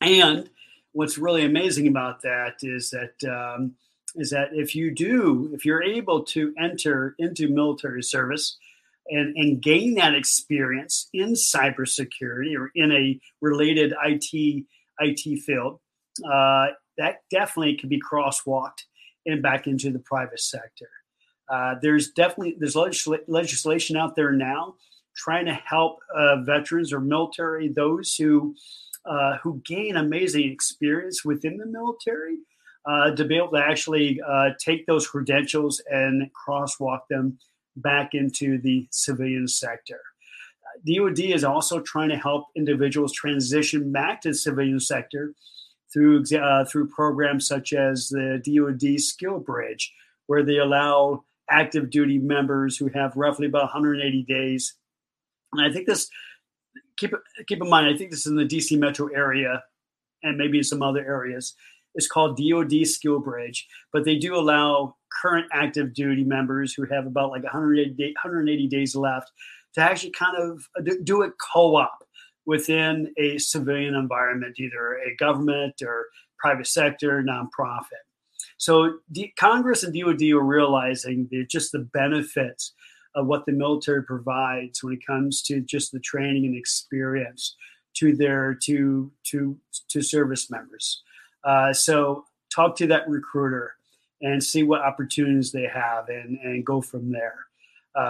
[0.00, 0.50] And
[0.94, 3.74] what's really amazing about that is that um,
[4.14, 8.56] is that if you do, if you're able to enter into military service
[9.08, 14.64] and, and gain that experience in cybersecurity or in a related IT
[15.00, 15.80] IT field,
[16.24, 18.84] uh, that definitely can be crosswalked
[19.26, 20.88] and back into the private sector.
[21.48, 24.76] Uh, there's definitely there's legisl- legislation out there now
[25.16, 28.54] trying to help uh, veterans or military those who
[29.06, 32.38] uh, who gain amazing experience within the military
[32.86, 37.38] uh, to be able to actually uh, take those credentials and crosswalk them
[37.76, 40.00] back into the civilian sector.
[40.86, 45.34] DoD is also trying to help individuals transition back to the civilian sector
[45.92, 49.92] through uh, through programs such as the DoD Skill Bridge,
[50.26, 54.74] where they allow active duty members who have roughly about 180 days.
[55.52, 56.10] And I think this
[56.96, 57.12] keep
[57.46, 59.62] keep in mind, I think this is in the DC metro area
[60.22, 61.54] and maybe in some other areas.
[61.94, 67.06] It's called DoD Skill Bridge, but they do allow current active duty members who have
[67.06, 69.30] about like 180, day, 180 days left
[69.74, 70.66] to actually kind of
[71.04, 72.04] do a co-op
[72.46, 76.06] within a civilian environment, either a government or
[76.38, 78.02] private sector, nonprofit.
[78.56, 78.98] So
[79.38, 82.72] Congress and DoD are realizing the, just the benefits
[83.14, 87.56] of what the military provides when it comes to just the training and experience
[87.94, 89.56] to their to to
[89.88, 91.02] to service members.
[91.44, 93.74] Uh, so talk to that recruiter
[94.20, 97.46] and see what opportunities they have and and go from there.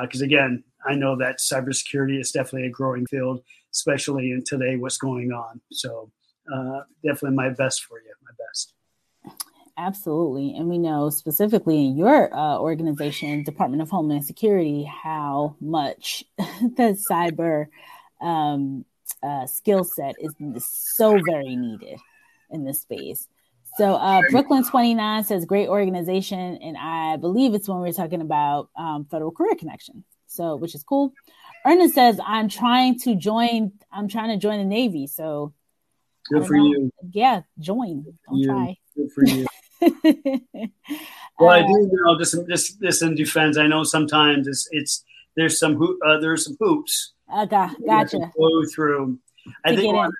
[0.02, 3.42] Because uh, again, I know that cybersecurity is definitely a growing field,
[3.72, 5.60] especially in today what's going on.
[5.72, 6.10] So
[6.52, 8.72] uh, definitely my best for you, my best.
[9.76, 10.54] Absolutely.
[10.56, 16.96] And we know specifically in your uh, organization, Department of Homeland Security, how much the
[17.10, 17.66] cyber
[18.20, 18.84] um,
[19.22, 21.98] uh, skill set is so very needed
[22.50, 23.26] in this space.
[23.76, 26.58] So uh, Brooklyn 29 says great organization.
[26.62, 30.04] And I believe it's when we are talking about um, Federal Career Connection.
[30.28, 31.12] So, which is cool.
[31.66, 35.06] Ernest says, I'm trying to join, I'm trying to join the Navy.
[35.06, 35.52] So
[36.30, 36.64] good for know.
[36.64, 36.90] you.
[37.12, 38.04] Yeah, join.
[38.28, 38.76] Don't try.
[38.96, 39.46] Good for you.
[41.38, 42.36] well, I do know this.
[42.46, 43.56] This this in defense.
[43.58, 45.04] I know sometimes it's it's
[45.36, 47.12] there's some ho- uh, there's some hoops.
[47.32, 48.32] Okay, gotcha.
[48.36, 49.18] Go through.
[49.64, 50.12] I think one,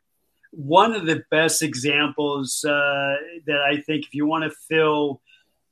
[0.51, 5.21] one, of the best examples uh, that I think if you want to fill,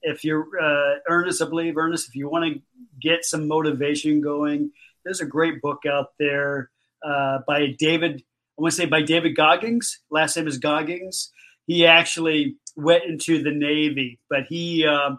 [0.02, 2.62] if you're uh, Ernest, I believe Ernest, if you want to
[3.00, 4.70] get some motivation going,
[5.04, 6.70] there's a great book out there
[7.04, 8.22] uh, by David.
[8.58, 10.00] I want to say by David Goggins.
[10.10, 11.32] Last name is Goggins.
[11.66, 15.18] He actually went into the Navy, but he um,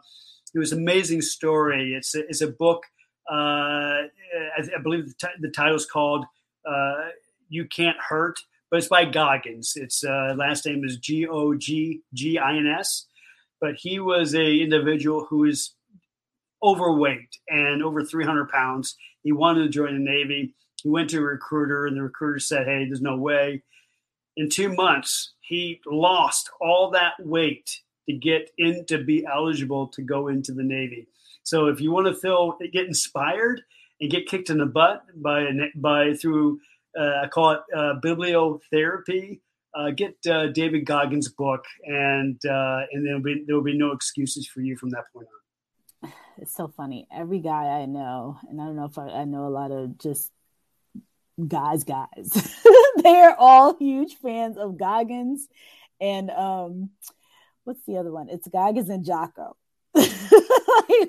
[0.54, 1.94] it was an amazing story.
[1.96, 2.84] It's a, it's a book.
[3.32, 6.26] Uh, I, I, believe the, t- the title is called
[6.68, 7.10] uh,
[7.50, 8.40] "You Can't Hurt,"
[8.70, 9.74] but it's by Goggins.
[9.76, 13.08] Its uh, last name is G O G G I N S.
[13.60, 15.74] But he was a individual who is
[16.62, 18.96] overweight and over 300 pounds.
[19.24, 20.54] He wanted to join the Navy.
[20.82, 23.64] He went to a recruiter, and the recruiter said, "Hey, there's no way."
[24.36, 30.02] In two months, he lost all that weight to get in to be eligible to
[30.02, 31.08] go into the Navy.
[31.44, 33.62] So if you want to feel get inspired
[34.02, 36.60] and get kicked in the butt by by through
[36.98, 39.40] uh, I call it uh, bibliotherapy.
[39.76, 43.92] Uh, get uh, David Goggins' book, and uh, and there'll be there will be no
[43.92, 45.28] excuses for you from that point
[46.04, 46.12] on.
[46.38, 47.08] It's so funny.
[47.12, 50.00] Every guy I know, and I don't know if I, I know a lot of
[50.00, 50.32] just
[51.48, 52.64] guys, guys.
[53.04, 55.48] They're all huge fans of Goggins
[56.00, 56.90] and um
[57.64, 58.30] what's the other one?
[58.30, 59.56] It's Goggins and Jocko.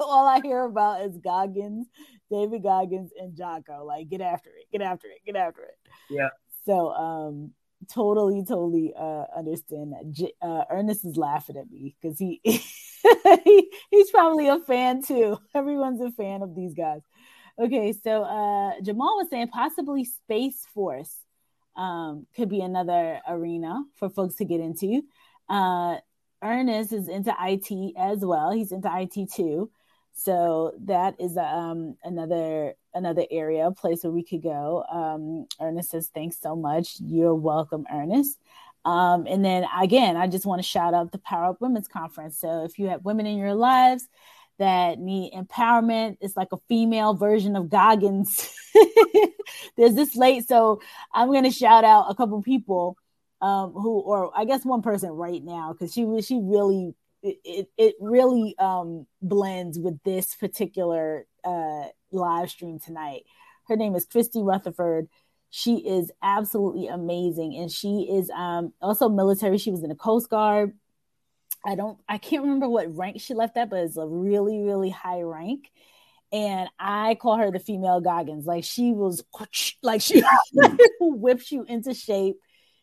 [0.01, 1.87] all I hear about is Goggins,
[2.31, 3.85] David Goggins, and Jocko.
[3.85, 5.79] Like, get after it, get after it, get after it.
[6.11, 6.29] Yeah.
[6.65, 7.53] So um
[7.93, 10.11] totally, totally uh understand that.
[10.11, 15.39] J- uh, Ernest is laughing at me because he, he he's probably a fan too.
[15.55, 17.01] Everyone's a fan of these guys.
[17.59, 21.24] Okay, so uh, Jamal was saying possibly Space Force
[21.77, 25.03] um, could be another arena for folks to get into.
[25.49, 25.97] Uh,
[26.43, 28.51] Ernest is into IT as well.
[28.51, 29.71] He's into IT too.
[30.13, 34.85] So that is um, another another area, place where we could go.
[34.91, 36.97] Um, Ernest says, "Thanks so much.
[37.01, 38.39] You're welcome, Ernest."
[38.85, 42.39] Um, and then again, I just want to shout out the Power Up Women's Conference.
[42.39, 44.07] So if you have women in your lives
[44.59, 46.19] that need empowerment.
[46.21, 48.55] It's like a female version of Goggins.
[49.77, 50.81] There's this late, so
[51.13, 52.97] I'm gonna shout out a couple people
[53.41, 57.95] um, who, or I guess one person right now, because she she really it it
[58.01, 63.23] really um, blends with this particular uh, live stream tonight.
[63.67, 65.09] Her name is Christy Rutherford.
[65.51, 69.59] She is absolutely amazing, and she is um, also military.
[69.59, 70.73] She was in the Coast Guard.
[71.65, 74.91] I don't I can't remember what rank she left at, but it's a really, really
[74.91, 75.71] high rank.
[76.33, 78.47] And I call her the female Goggins.
[78.47, 79.25] Like she was
[79.83, 80.23] like she
[81.01, 82.37] whips you into shape.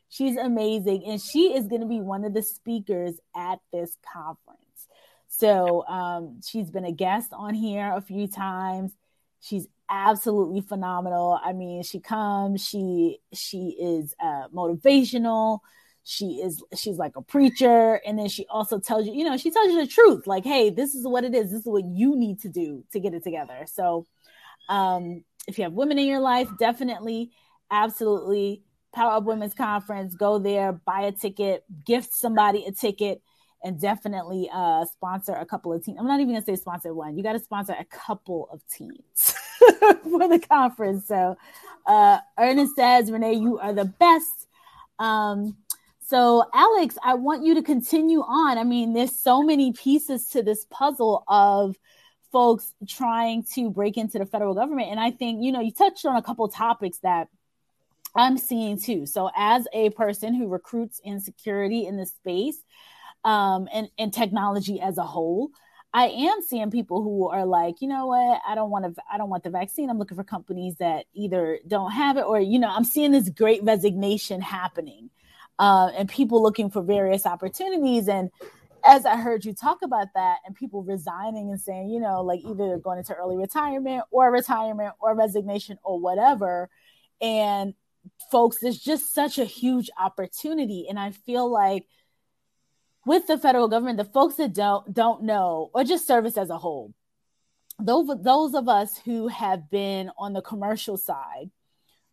[0.09, 1.03] She's amazing.
[1.05, 4.57] And she is gonna be one of the speakers at this conference.
[5.27, 8.93] So um, she's been a guest on here a few times.
[9.39, 11.39] She's absolutely phenomenal.
[11.43, 15.59] I mean, she comes, she she is uh, motivational.
[16.03, 19.51] She is she's like a preacher, and then she also tells you, you know, she
[19.51, 20.25] tells you the truth.
[20.25, 21.51] Like, hey, this is what it is.
[21.51, 23.65] This is what you need to do to get it together.
[23.67, 24.07] So,
[24.67, 27.31] um, if you have women in your life, definitely,
[27.69, 30.15] absolutely, Power Up Women's Conference.
[30.15, 33.21] Go there, buy a ticket, gift somebody a ticket
[33.63, 35.97] and definitely uh, sponsor a couple of teams.
[35.99, 37.17] I'm not even gonna say sponsor one.
[37.17, 39.03] You got to sponsor a couple of teams
[39.79, 41.07] for the conference.
[41.07, 41.37] So,
[41.85, 44.47] uh, Ernest says, Renee, you are the best.
[44.99, 45.57] Um,
[46.11, 48.57] so, Alex, I want you to continue on.
[48.57, 51.75] I mean, there's so many pieces to this puzzle of
[52.31, 56.05] folks trying to break into the federal government, and I think you know you touched
[56.05, 57.27] on a couple topics that.
[58.13, 59.05] I'm seeing too.
[59.05, 62.57] So, as a person who recruits in security in this space,
[63.23, 65.51] um, and, and technology as a whole.
[65.93, 69.17] I am seeing people who are like, you know what, I don't want to, I
[69.17, 69.89] don't want the vaccine.
[69.89, 73.29] I'm looking for companies that either don't have it or, you know, I'm seeing this
[73.29, 75.09] great resignation happening,
[75.61, 78.07] uh, and people looking for various opportunities.
[78.07, 78.31] And
[78.83, 82.39] as I heard you talk about that, and people resigning and saying, you know, like
[82.43, 86.67] either going into early retirement or retirement or resignation or whatever,
[87.21, 87.75] and
[88.31, 91.85] folks, there's just such a huge opportunity, and I feel like
[93.05, 96.57] with the federal government, the folks that don't don't know, or just service as a
[96.57, 96.91] whole,
[97.79, 101.51] those those of us who have been on the commercial side,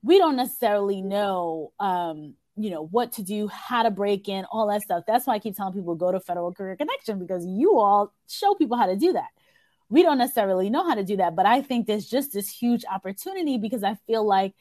[0.03, 4.69] we don't necessarily know, um, you know, what to do, how to break in, all
[4.69, 5.05] that stuff.
[5.07, 8.55] That's why I keep telling people go to Federal Career Connection because you all show
[8.55, 9.29] people how to do that.
[9.89, 12.85] We don't necessarily know how to do that, but I think there's just this huge
[12.91, 14.55] opportunity because I feel like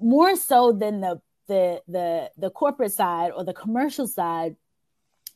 [0.00, 4.56] more so than the the the the corporate side or the commercial side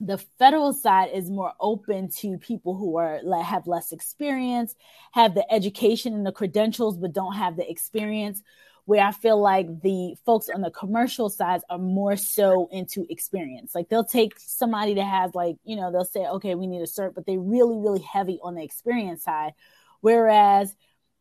[0.05, 4.75] the federal side is more open to people who are have less experience,
[5.13, 8.43] have the education and the credentials, but don't have the experience.
[8.85, 13.75] Where I feel like the folks on the commercial side are more so into experience.
[13.75, 16.87] Like they'll take somebody that has like, you know, they'll say, okay, we need a
[16.87, 19.53] cert, but they're really, really heavy on the experience side.
[20.01, 20.75] Whereas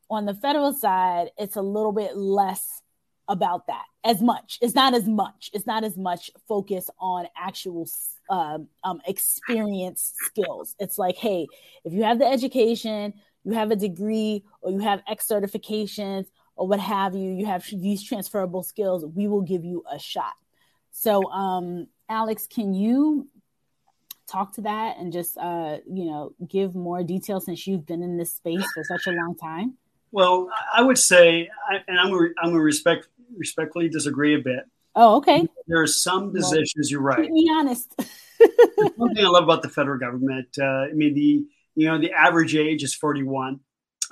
[0.10, 2.82] on the federal side, it's a little bit less
[3.28, 4.58] about that as much.
[4.62, 5.52] It's not as much.
[5.54, 7.88] It's not as much focus on actual
[8.30, 10.76] um, um, experience skills.
[10.80, 11.48] It's like, hey,
[11.86, 16.26] if you have the education, you have a degree, or you have X certifications,
[16.56, 20.34] or what have you, you have these transferable skills, we will give you a shot.
[20.92, 23.28] So, um, Alex, can you
[24.28, 28.18] talk to that and just, uh, you know, give more details since you've been in
[28.18, 29.78] this space for such a long time?
[30.12, 31.50] Well, I would say,
[31.88, 34.66] and I'm going to respect, respectfully disagree a bit.
[34.96, 35.48] Oh, okay.
[35.68, 36.88] There are some positions.
[36.88, 37.22] Well, you're right.
[37.22, 37.96] Keep me honest.
[38.96, 40.48] one thing I love about the federal government.
[40.60, 41.46] Uh, I mean, the
[41.76, 43.60] you know the average age is 41.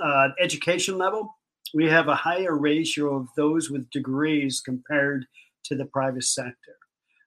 [0.02, 1.36] Uh, education level,
[1.74, 5.26] we have a higher ratio of those with degrees compared
[5.66, 6.78] to the private sector.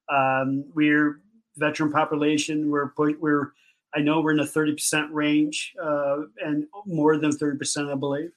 [0.08, 1.20] Um, we're
[1.56, 2.70] veteran population.
[2.70, 3.52] We're we're
[3.94, 8.30] I know we're in the 30% range uh, and more than 30%, I believe.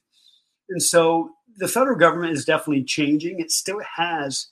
[0.68, 3.40] And so the federal government is definitely changing.
[3.40, 4.48] It still has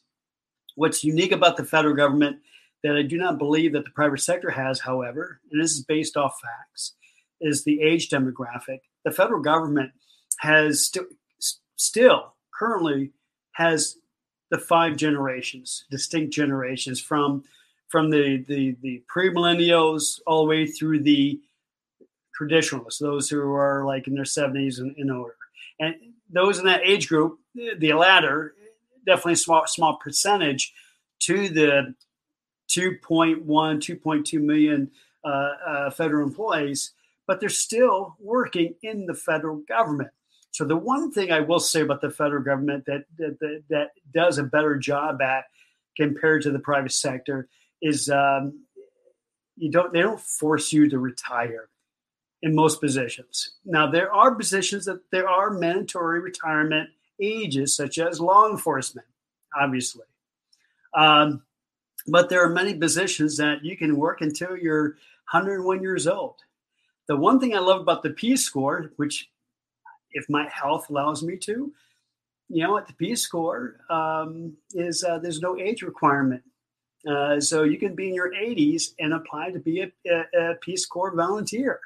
[0.76, 2.38] what's unique about the federal government
[2.82, 6.16] that I do not believe that the private sector has, however, and this is based
[6.16, 6.94] off facts,
[7.40, 8.80] is the age demographic.
[9.04, 9.92] The federal government
[10.40, 11.06] has st-
[11.76, 13.10] still currently
[13.52, 13.96] has
[14.50, 17.44] the five generations, distinct generations from
[17.88, 21.40] from the the, the pre-millennials all the way through the
[22.34, 25.36] traditionalists, those who are like in their 70s and, older.
[25.80, 25.94] And
[26.30, 28.54] those in that age group, the latter,
[29.06, 30.74] definitely small, small percentage
[31.20, 31.94] to the
[32.70, 34.90] 2.1, 2.2 million
[35.24, 36.92] uh, uh, federal employees,
[37.26, 40.10] but they're still working in the federal government.
[40.54, 43.90] So the one thing I will say about the federal government that that, that, that
[44.12, 45.46] does a better job at
[45.96, 47.48] compared to the private sector
[47.82, 48.60] is um,
[49.56, 51.68] you don't they don't force you to retire
[52.42, 53.56] in most positions.
[53.64, 56.88] Now there are positions that there are mandatory retirement
[57.20, 59.08] ages, such as law enforcement,
[59.60, 60.04] obviously.
[60.96, 61.42] Um,
[62.06, 64.90] but there are many positions that you can work until you're
[65.32, 66.36] 101 years old.
[67.08, 69.30] The one thing I love about the Peace Corps, which
[70.14, 71.72] if my health allows me to,
[72.48, 76.42] you know, at the Peace Corps um, is uh, there's no age requirement.
[77.08, 80.54] Uh, so you can be in your 80s and apply to be a, a, a,
[80.56, 81.78] Peace Corps volunteer.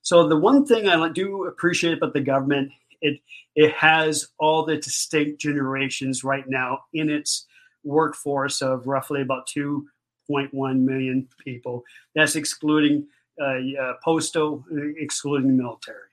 [0.00, 2.70] So the one thing I do appreciate about the government,
[3.02, 3.20] it
[3.54, 7.46] it has all the distinct generations right now in its
[7.84, 11.84] workforce of roughly about 2.1 million people.
[12.14, 13.06] That's excluding
[13.40, 14.64] uh, postal,
[14.96, 16.07] excluding military.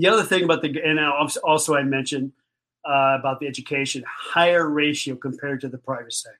[0.00, 0.98] The other thing about the, and
[1.44, 2.32] also I mentioned
[2.88, 6.38] uh, about the education, higher ratio compared to the private sector.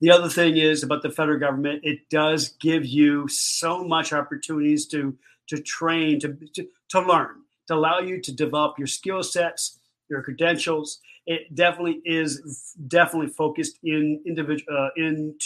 [0.00, 4.86] The other thing is about the federal government, it does give you so much opportunities
[4.88, 5.16] to
[5.50, 7.36] to train, to, to, to learn,
[7.68, 9.78] to allow you to develop your skill sets,
[10.10, 11.00] your credentials.
[11.24, 15.36] It definitely is definitely focused in individual uh, in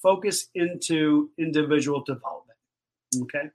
[0.00, 2.58] focus into individual development.
[3.22, 3.50] Okay.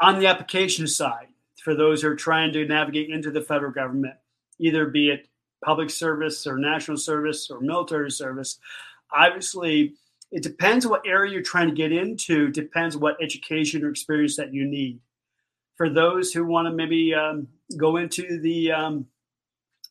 [0.00, 1.28] On the application side,
[1.62, 4.14] for those who are trying to navigate into the federal government,
[4.58, 5.28] either be it
[5.64, 8.58] public service or national service or military service,
[9.12, 9.94] obviously
[10.30, 14.52] it depends what area you're trying to get into, depends what education or experience that
[14.52, 15.00] you need.
[15.76, 19.06] For those who want to maybe um, go into the um,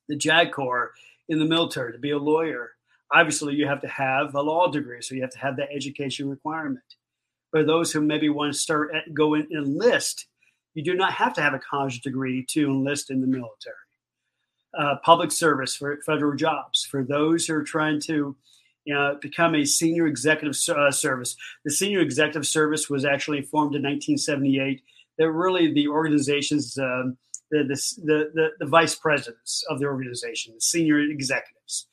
[0.07, 0.91] the JAG Corps
[1.29, 2.71] in the military to be a lawyer,
[3.11, 6.29] obviously you have to have a law degree, so you have to have that education
[6.29, 6.95] requirement.
[7.55, 10.27] For those who maybe want to start at, go in enlist,
[10.73, 13.75] you do not have to have a college degree to enlist in the military.
[14.77, 18.35] Uh, public service for federal jobs for those who are trying to
[18.83, 21.37] you know, become a senior executive uh, service.
[21.63, 24.83] The senior executive service was actually formed in 1978.
[25.17, 27.15] They're really the organization's um,
[27.51, 31.87] the, the, the, the vice presidents of the organization, the senior executives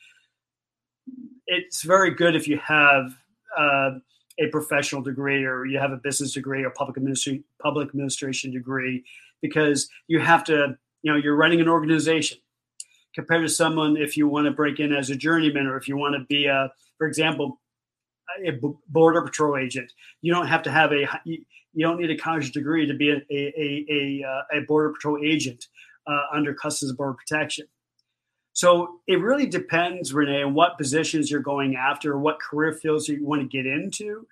[1.47, 3.15] it's very good if you have
[3.59, 3.91] uh,
[4.39, 9.05] a professional degree or you have a business degree or public administration public administration degree
[9.41, 12.39] because you have to you know you're running an organization.
[13.15, 15.99] Compared to someone if you want to break in as a journeyman or if you
[15.99, 17.61] want to be a for example
[18.47, 18.53] a
[18.89, 21.45] border patrol agent you don't have to have a you
[21.79, 25.67] don't need a college degree to be a a a, a, uh, border patrol agent
[26.07, 27.67] uh, under customs and border protection
[28.53, 33.25] so it really depends, Renee, on what positions you're going after, what career fields you
[33.25, 34.27] want to get into.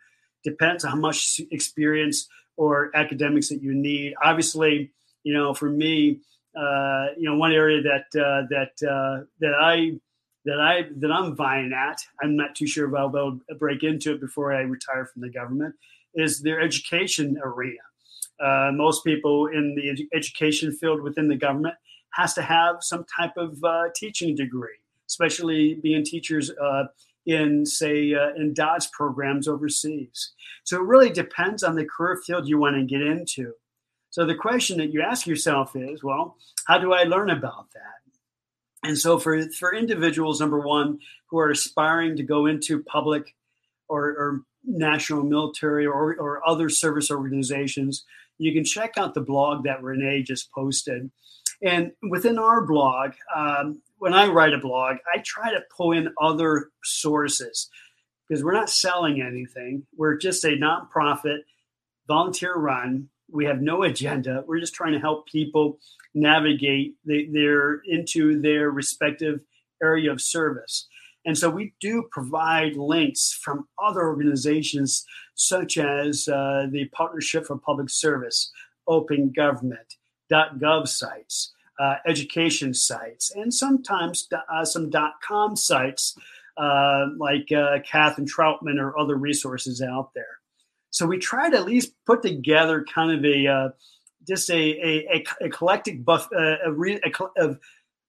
[0.45, 4.15] Depends on how much experience or academics that you need.
[4.23, 4.91] Obviously,
[5.23, 6.21] you know, for me,
[6.57, 9.93] uh, you know, one area that uh, that uh, that I
[10.45, 13.55] that I that I'm vying at, I'm not too sure if I'll be able to
[13.55, 15.75] break into it before I retire from the government,
[16.15, 17.79] is their education arena.
[18.43, 21.75] Uh, most people in the ed- education field within the government
[22.13, 26.85] has to have some type of uh, teaching degree, especially being teachers uh,
[27.27, 30.33] in, say, uh, in DoDDS programs overseas.
[30.65, 33.53] So it really depends on the career field you want to get into.
[34.11, 36.37] So the question that you ask yourself is, well,
[36.67, 38.01] how do I learn about that?
[38.83, 43.35] And so for, for individuals, number one, who are aspiring to go into public
[43.89, 48.05] or, or national military or, or other service organizations,
[48.39, 51.11] you can check out the blog that Renee just posted.
[51.63, 56.13] And within our blog, um, when I write a blog, I try to pull in
[56.21, 57.69] other sources
[58.27, 59.85] because we're not selling anything.
[59.97, 61.41] We're just a nonprofit,
[62.07, 63.09] volunteer run.
[63.31, 64.43] We have no agenda.
[64.47, 65.79] We're just trying to help people
[66.15, 69.41] navigate the, their into their respective
[69.83, 70.89] area of service.
[71.27, 75.05] And so we do provide links from other organizations
[75.35, 78.51] such as uh, the Partnership for Public Service,
[78.87, 79.97] Open Government,
[80.31, 84.91] .gov sites, uh, education sites, and sometimes uh, some
[85.27, 86.17] .com sites
[86.57, 90.39] uh, like uh, Kathryn Troutman or other resources out there.
[90.91, 93.69] So we try to at least put together kind of a uh,
[94.27, 97.59] just a a, a, eclectic buff uh, a, re, a, of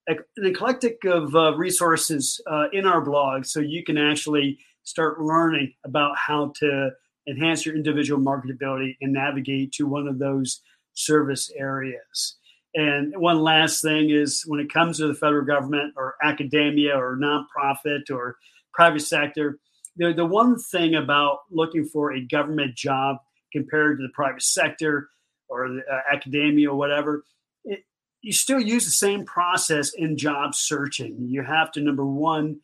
[0.07, 2.41] an eclectic of resources
[2.73, 6.89] in our blog, so you can actually start learning about how to
[7.27, 10.61] enhance your individual marketability and navigate to one of those
[10.93, 12.37] service areas.
[12.73, 17.17] And one last thing is when it comes to the federal government or academia or
[17.17, 18.37] nonprofit or
[18.73, 19.59] private sector,
[19.97, 23.17] the, the one thing about looking for a government job
[23.51, 25.09] compared to the private sector
[25.49, 27.25] or the, uh, academia or whatever,
[27.65, 27.83] it,
[28.21, 31.17] you still use the same process in job searching.
[31.27, 32.61] You have to, number one,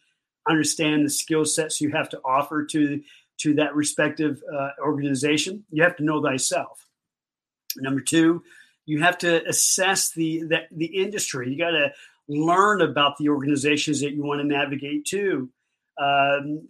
[0.48, 3.02] understand the skill sets you have to offer to,
[3.40, 5.66] to that respective uh, organization.
[5.70, 6.87] You have to know thyself.
[7.78, 8.44] Number two,
[8.86, 11.52] you have to assess the the, the industry.
[11.52, 11.92] You got to
[12.28, 15.50] learn about the organizations that you want to navigate to.
[16.00, 16.68] Um,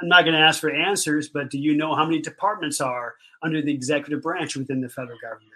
[0.00, 3.14] I'm not going to ask for answers, but do you know how many departments are
[3.42, 5.52] under the executive branch within the federal government?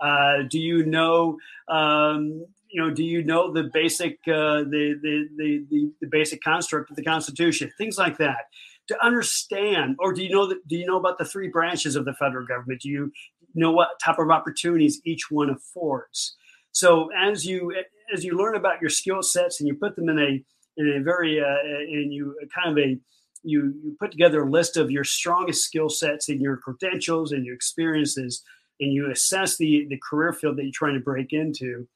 [0.00, 1.38] Uh, do you know
[1.68, 6.90] um, you know do you know the basic uh, the, the, the the basic construct
[6.90, 7.72] of the Constitution?
[7.76, 8.46] Things like that
[8.88, 10.66] to understand, or do you know that?
[10.68, 12.82] Do you know about the three branches of the federal government?
[12.82, 13.12] Do you
[13.54, 16.36] know what type of opportunities each one affords?
[16.72, 17.74] So as you
[18.12, 20.44] as you learn about your skill sets and you put them in a
[20.76, 22.98] in a very uh, in you kind of a
[23.42, 27.44] you you put together a list of your strongest skill sets and your credentials and
[27.44, 28.42] your experiences,
[28.80, 31.86] and you assess the the career field that you're trying to break into.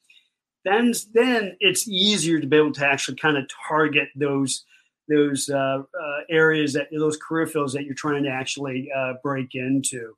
[0.65, 4.65] Then then it's easier to be able to actually kind of target those
[5.09, 9.55] those uh, uh, areas that those career fields that you're trying to actually uh, break
[9.55, 10.15] into.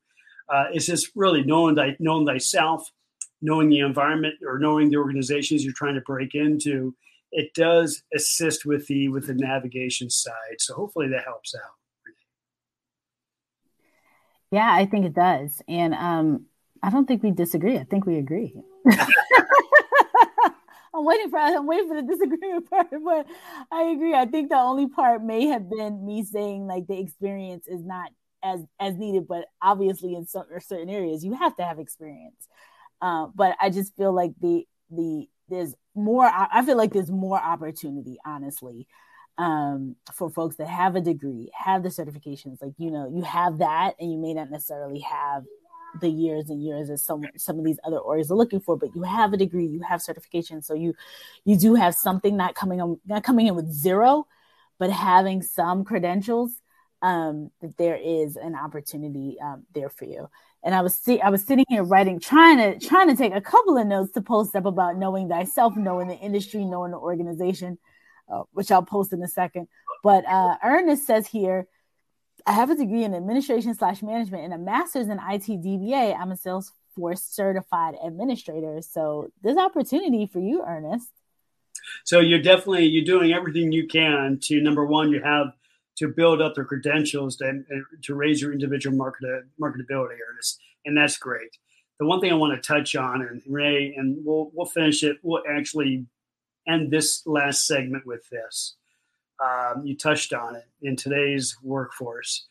[0.48, 2.90] Uh, it's just really knowing thy, knowing thyself,
[3.42, 6.94] knowing the environment, or knowing the organizations you're trying to break into.
[7.32, 10.60] It does assist with the with the navigation side.
[10.60, 11.72] So hopefully that helps out.
[14.52, 16.46] Yeah, I think it does, and um,
[16.82, 17.76] I don't think we disagree.
[17.78, 18.54] I think we agree.
[20.96, 23.26] I'm waiting for I'm waiting for the disagreement part, but
[23.70, 24.14] I agree.
[24.14, 28.10] I think the only part may have been me saying like the experience is not
[28.46, 32.48] as as needed, but obviously in some certain areas you have to have experience.
[33.02, 36.24] Uh, but I just feel like the the there's more.
[36.24, 38.86] I feel like there's more opportunity, honestly,
[39.38, 42.60] um, for folks that have a degree, have the certifications.
[42.60, 45.44] Like you know, you have that, and you may not necessarily have
[46.00, 48.94] the years and years as some some of these other orgs are looking for but
[48.94, 50.92] you have a degree you have certification so you
[51.46, 54.26] you do have something not coming on not coming in with zero
[54.78, 56.60] but having some credentials
[57.02, 60.28] um that there is an opportunity um, there for you
[60.62, 63.40] and i was see i was sitting here writing trying to trying to take a
[63.40, 67.78] couple of notes to post up about knowing thyself knowing the industry knowing the organization
[68.32, 69.68] uh, which i'll post in a second
[70.02, 71.66] but uh ernest says here
[72.46, 76.16] I have a degree in administration slash management and a master's in IT DBA.
[76.16, 78.80] I'm a Salesforce certified administrator.
[78.82, 81.10] So there's opportunity for you, Ernest.
[82.04, 85.48] So you're definitely you're doing everything you can to number one, you have
[85.96, 87.62] to build up their credentials to,
[88.02, 89.24] to raise your individual market
[89.60, 91.58] marketability, Ernest, and that's great.
[91.98, 95.18] The one thing I want to touch on, and Ray, and we'll we'll finish it.
[95.22, 96.06] We'll actually
[96.68, 98.76] end this last segment with this
[99.42, 102.46] um, you touched on it in today's workforce.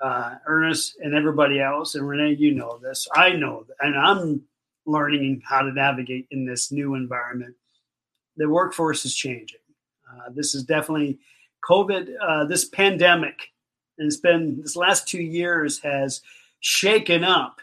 [0.00, 3.08] Uh, Ernest and everybody else, and Renee, you know this.
[3.14, 4.42] I know, and I'm
[4.86, 7.56] learning how to navigate in this new environment.
[8.36, 9.58] The workforce is changing.
[10.08, 11.18] Uh, this is definitely
[11.68, 12.10] COVID.
[12.20, 13.52] Uh, this pandemic,
[13.98, 16.20] and it's been this last two years has
[16.60, 17.60] shaken up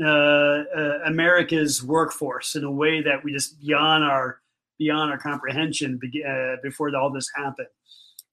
[0.00, 4.40] uh, uh, America's workforce in a way that we just beyond our
[4.78, 7.68] beyond our comprehension uh, before all this happened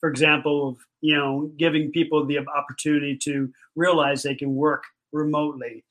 [0.02, 4.84] for example, you know giving people the opportunity to realize they can work
[5.14, 5.86] remotely,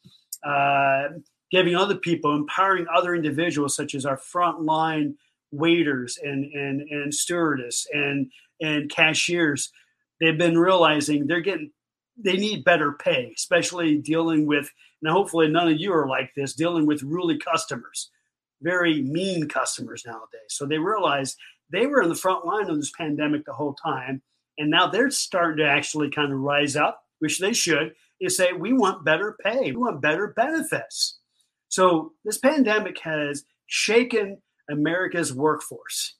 [0.45, 1.05] uh,
[1.51, 5.14] giving other people, empowering other individuals such as our frontline
[5.53, 9.72] waiters and and and stewardess and and cashiers.
[10.20, 11.72] They've been realizing they're getting
[12.22, 14.70] they need better pay, especially dealing with.
[15.02, 18.11] And hopefully, none of you are like this, dealing with really customers,
[18.61, 20.48] very mean customers nowadays.
[20.48, 21.36] So they realize
[21.70, 24.22] they were in the front line of this pandemic the whole time.
[24.58, 28.52] And now they're starting to actually kind of rise up, which they should, and say,
[28.52, 31.18] we want better pay, we want better benefits.
[31.68, 36.16] So this pandemic has shaken America's workforce.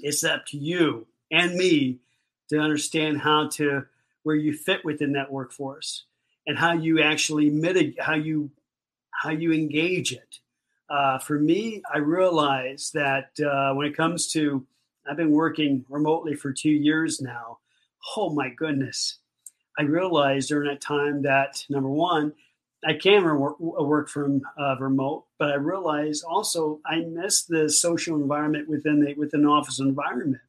[0.00, 1.98] It's up to you and me
[2.50, 3.86] to understand how to
[4.22, 6.04] where you fit within that workforce
[6.46, 8.50] and how you actually mitigate how you
[9.10, 10.38] how you engage it
[10.92, 14.66] uh, for me, I realize that uh, when it comes to,
[15.08, 17.58] I've been working remotely for two years now.
[18.14, 19.18] Oh my goodness.
[19.78, 22.34] I realized during that time that number one,
[22.84, 28.16] I can work, work from uh, remote, but I realized also I miss the social
[28.16, 30.42] environment within the within office environment.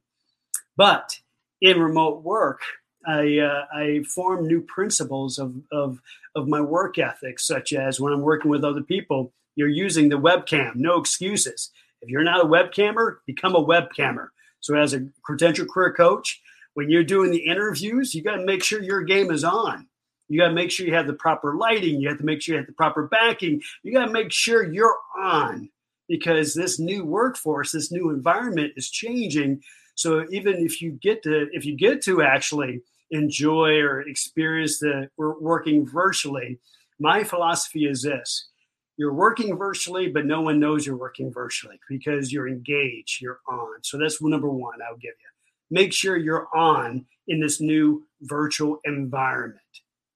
[0.76, 1.20] But
[1.60, 2.60] in remote work,
[3.06, 6.00] I uh, I form new principles of, of
[6.34, 10.18] of my work ethics, such as when I'm working with other people, you're using the
[10.18, 10.76] webcam.
[10.76, 11.70] No excuses.
[12.02, 14.28] If you're not a webcammer, become a webcammer.
[14.60, 16.40] So, as a credential career coach,
[16.74, 19.86] when you're doing the interviews, you got to make sure your game is on.
[20.28, 22.00] You got to make sure you have the proper lighting.
[22.00, 23.62] You have to make sure you have the proper backing.
[23.82, 25.70] You got to make sure you're on
[26.08, 29.62] because this new workforce, this new environment is changing.
[29.94, 35.08] So even if you get to if you get to actually enjoy or experience the
[35.16, 36.58] we're working virtually,
[36.98, 38.48] my philosophy is this:
[38.96, 43.82] you're working virtually, but no one knows you're working virtually because you're engaged, you're on.
[43.82, 45.30] So that's number one I'll give you.
[45.70, 49.60] Make sure you're on in this new virtual environment.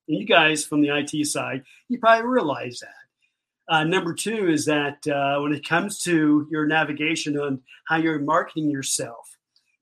[0.08, 3.74] And you guys from the IT side, you probably realize that.
[3.74, 8.18] Uh, number two is that uh, when it comes to your navigation on how you're
[8.18, 9.37] marketing yourself,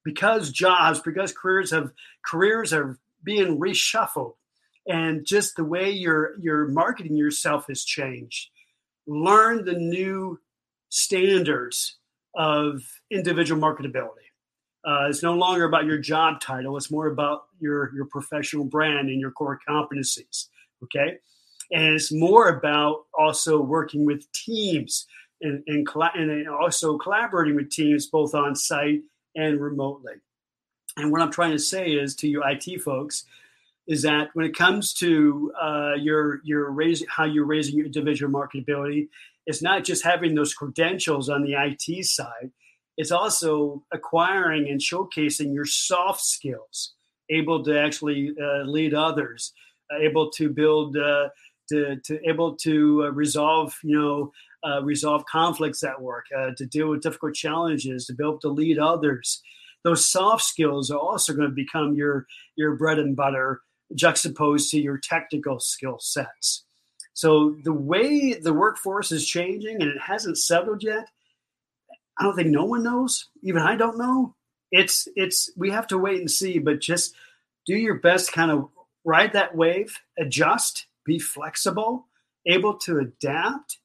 [0.06, 1.90] because jobs, because careers have
[2.24, 4.36] careers are being reshuffled,
[4.86, 8.50] and just the way you're you're marketing yourself has changed
[9.06, 10.40] learn the new
[10.88, 11.96] standards
[12.34, 14.10] of individual marketability.
[14.86, 16.76] Uh, it's no longer about your job title.
[16.76, 20.46] It's more about your your professional brand and your core competencies.
[20.84, 21.18] Okay,
[21.72, 25.06] and it's more about also working with teams
[25.40, 29.00] and and, and also collaborating with teams both on site
[29.36, 30.14] and remotely.
[30.96, 33.24] And what I'm trying to say is to you IT folks
[33.86, 38.32] is that when it comes to uh, your your raising how you're raising your individual
[38.32, 39.08] marketability,
[39.46, 42.50] it's not just having those credentials on the IT side.
[42.96, 46.94] It's also acquiring and showcasing your soft skills,
[47.30, 49.52] able to actually uh, lead others,
[49.92, 51.28] uh, able to build, uh,
[51.68, 54.32] to, to able to uh, resolve, you know,
[54.68, 58.78] uh, resolve conflicts at work, to deal with difficult challenges, to be able to lead
[58.78, 59.42] others.
[59.84, 63.60] Those soft skills are also going to become your your bread and butter
[63.94, 66.64] juxtaposed to your technical skill sets.
[67.14, 71.08] So the way the workforce is changing and it hasn't settled yet,
[72.18, 73.28] I don't think no one knows.
[73.42, 74.34] Even I don't know.
[74.72, 77.14] It's it's we have to wait and see, but just
[77.64, 78.68] do your best kind of
[79.04, 82.06] ride that wave, adjust, be flexible,
[82.46, 83.78] able to adapt,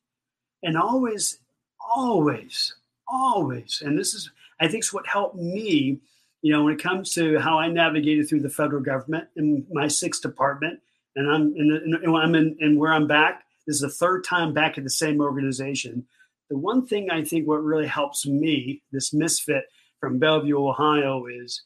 [0.63, 1.39] and always,
[1.79, 2.75] always,
[3.07, 6.01] always, and this is I think is what helped me
[6.41, 9.87] you know, when it comes to how I navigated through the federal government in my
[9.87, 10.79] sixth department,
[11.15, 14.53] and I'm in, in, I'm in, and where I'm back, this is the third time
[14.53, 16.05] back at the same organization.
[16.49, 19.65] The one thing I think what really helps me, this misfit
[19.99, 21.61] from Bellevue, Ohio, is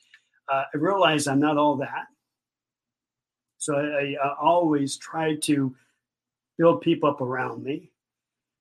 [0.51, 2.07] uh, I realize I'm not all that.
[3.65, 5.75] So I, I always try to
[6.57, 7.89] build people up around me.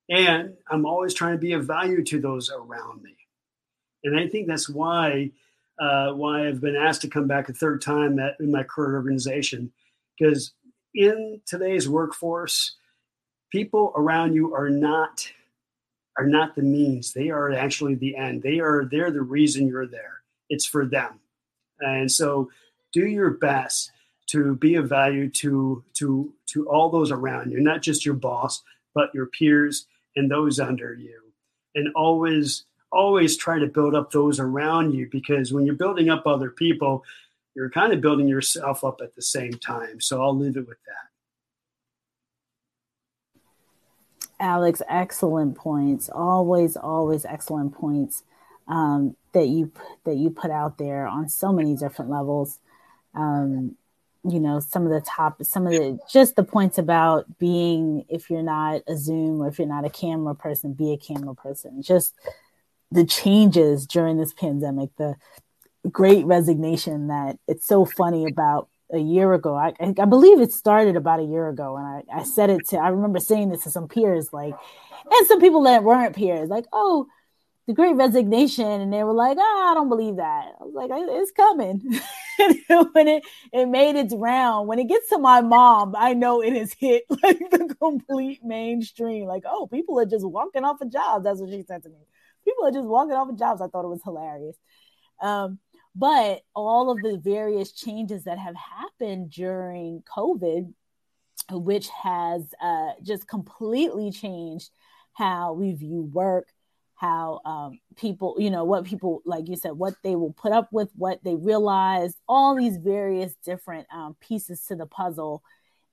[0.08, 3.16] And I'm always trying to be of value to those around me.
[4.02, 5.30] And I think that's why
[5.78, 8.94] uh, why I've been asked to come back a third time at, in my current
[8.94, 9.72] organization.
[10.16, 10.52] Because
[10.94, 12.76] in today's workforce,
[13.50, 15.30] people around you are not
[16.16, 17.12] are not the means.
[17.12, 18.42] They are actually the end.
[18.42, 20.22] They are they're the reason you're there.
[20.48, 21.20] It's for them.
[21.80, 22.50] And so
[22.92, 23.90] do your best
[24.26, 28.62] to be of value to to to all those around you, not just your boss,
[28.94, 31.20] but your peers and those under you.
[31.74, 36.26] And always always try to build up those around you because when you're building up
[36.26, 37.04] other people,
[37.54, 40.00] you're kind of building yourself up at the same time.
[40.00, 41.04] So I'll leave it with that.
[44.40, 46.08] Alex, excellent points.
[46.08, 48.24] Always, always excellent points
[48.68, 49.72] um, that you
[50.04, 52.58] that you put out there on so many different levels.
[53.14, 53.76] Um,
[54.24, 58.30] you know, some of the top, some of the just the points about being if
[58.30, 61.82] you're not a Zoom or if you're not a camera person, be a camera person.
[61.82, 62.14] Just
[62.90, 65.16] the changes during this pandemic, the
[65.90, 69.54] great resignation that it's so funny about a year ago.
[69.56, 71.76] I, I believe it started about a year ago.
[71.76, 74.54] And I, I said it to, I remember saying this to some peers, like,
[75.10, 77.06] and some people that weren't peers, like, oh,
[77.66, 78.66] the great resignation.
[78.66, 80.52] And they were like, oh, I don't believe that.
[80.60, 82.00] I was like, it's coming.
[82.92, 86.54] when it, it made its round, when it gets to my mom, I know it
[86.54, 89.26] has hit like the complete mainstream.
[89.26, 91.24] Like, oh, people are just walking off of jobs.
[91.24, 92.06] That's what she said to me
[92.44, 93.60] people are just walking off of jobs.
[93.60, 94.56] I thought it was hilarious.
[95.20, 95.58] Um,
[95.94, 100.72] but all of the various changes that have happened during COVID,
[101.50, 104.70] which has uh, just completely changed
[105.12, 106.48] how we view work,
[106.96, 110.68] how um, people, you know, what people, like you said, what they will put up
[110.72, 115.42] with, what they realize, all these various different um, pieces to the puzzle.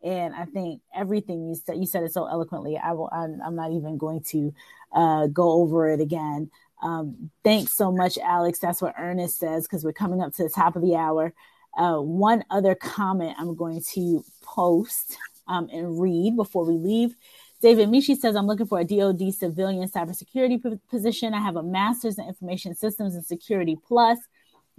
[0.03, 2.77] And I think everything you said, you said it so eloquently.
[2.77, 4.53] I will, I'm, I'm not even going to
[4.93, 6.49] uh, go over it again.
[6.81, 8.59] Um, thanks so much, Alex.
[8.59, 11.33] That's what Ernest says because we're coming up to the top of the hour.
[11.77, 17.15] Uh, one other comment I'm going to post um, and read before we leave.
[17.61, 21.33] David Mishi says, I'm looking for a DoD civilian cybersecurity p- position.
[21.33, 24.17] I have a master's in information systems and security plus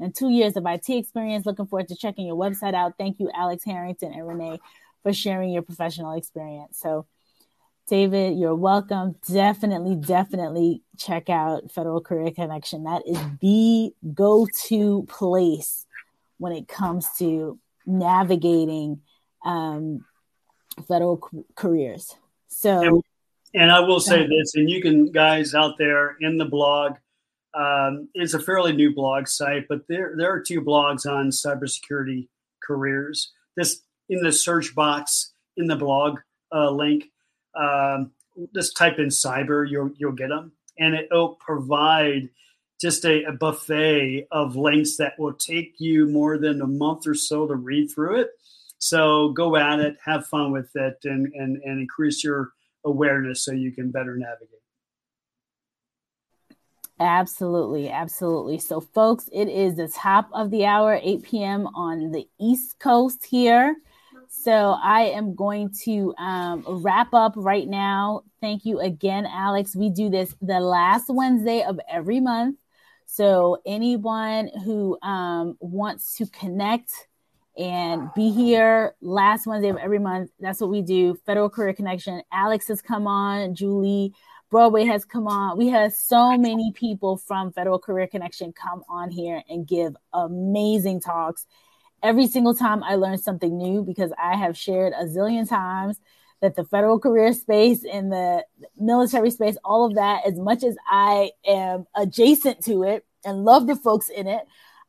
[0.01, 1.47] and two years of IT experience.
[1.47, 2.95] Looking forward to checking your website out.
[2.99, 4.59] Thank you, Alex Harrington and Renee,
[5.03, 6.79] for sharing your professional experience.
[6.81, 7.07] So
[7.89, 9.17] David, you're welcome.
[9.31, 12.85] Definitely, definitely check out Federal Career Connection.
[12.85, 15.87] That is the go to place
[16.39, 19.03] when it comes to navigating
[19.45, 20.05] um,
[20.89, 22.17] federal c- careers.
[22.53, 23.03] So, and,
[23.55, 26.97] and, I will say this, and you can, guys out there in the blog,
[27.55, 32.29] um, it's a fairly new blog site, but there, there are two blogs on cybersecurity
[32.63, 33.33] careers.
[33.57, 36.21] This in the search box in the blog
[36.53, 37.11] uh, link
[37.55, 38.13] um,
[38.55, 42.29] just type in cyber, you'll you'll get them, and it'll provide
[42.81, 47.15] just a, a, buffet of links that will take you more than a month or
[47.15, 48.31] so to read through it.
[48.83, 52.51] So go at it, have fun with it, and and, and increase your
[52.85, 54.59] awareness so you can better navigate.
[56.99, 58.59] Absolutely, absolutely.
[58.59, 61.69] So, folks, it is the top of the hour, 8 p.m.
[61.69, 63.77] on the East Coast here.
[64.29, 68.23] So, I am going to um, wrap up right now.
[68.41, 69.77] Thank you again, Alex.
[69.77, 72.57] We do this the last Wednesday of every month.
[73.07, 76.91] So, anyone who um, wants to connect
[77.57, 81.17] and be here last Wednesday of every month, that's what we do.
[81.27, 82.23] Federal Career Connection.
[82.33, 84.15] Alex has come on, Julie
[84.53, 85.57] Broadway has come on.
[85.57, 91.01] We have so many people from Federal Career Connection come on here and give amazing
[91.01, 91.47] talks.
[92.03, 95.99] Every single time I learn something new because I have shared a zillion times
[96.43, 98.45] that the federal career space and the
[98.79, 103.67] military space, all of that, as much as I am adjacent to it and love
[103.67, 104.43] the folks in it,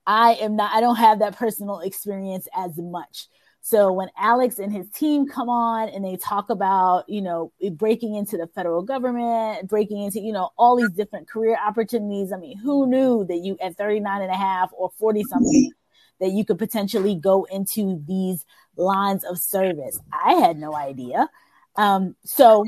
[0.05, 3.27] I am not, I don't have that personal experience as much.
[3.65, 8.15] So when Alex and his team come on and they talk about, you know, breaking
[8.15, 12.33] into the federal government, breaking into, you know, all these different career opportunities.
[12.33, 15.71] I mean, who knew that you at 39 and a half or 40 something
[16.19, 18.45] that you could potentially go into these
[18.75, 19.97] lines of service?
[20.11, 21.29] I had no idea.
[21.77, 22.65] Um, so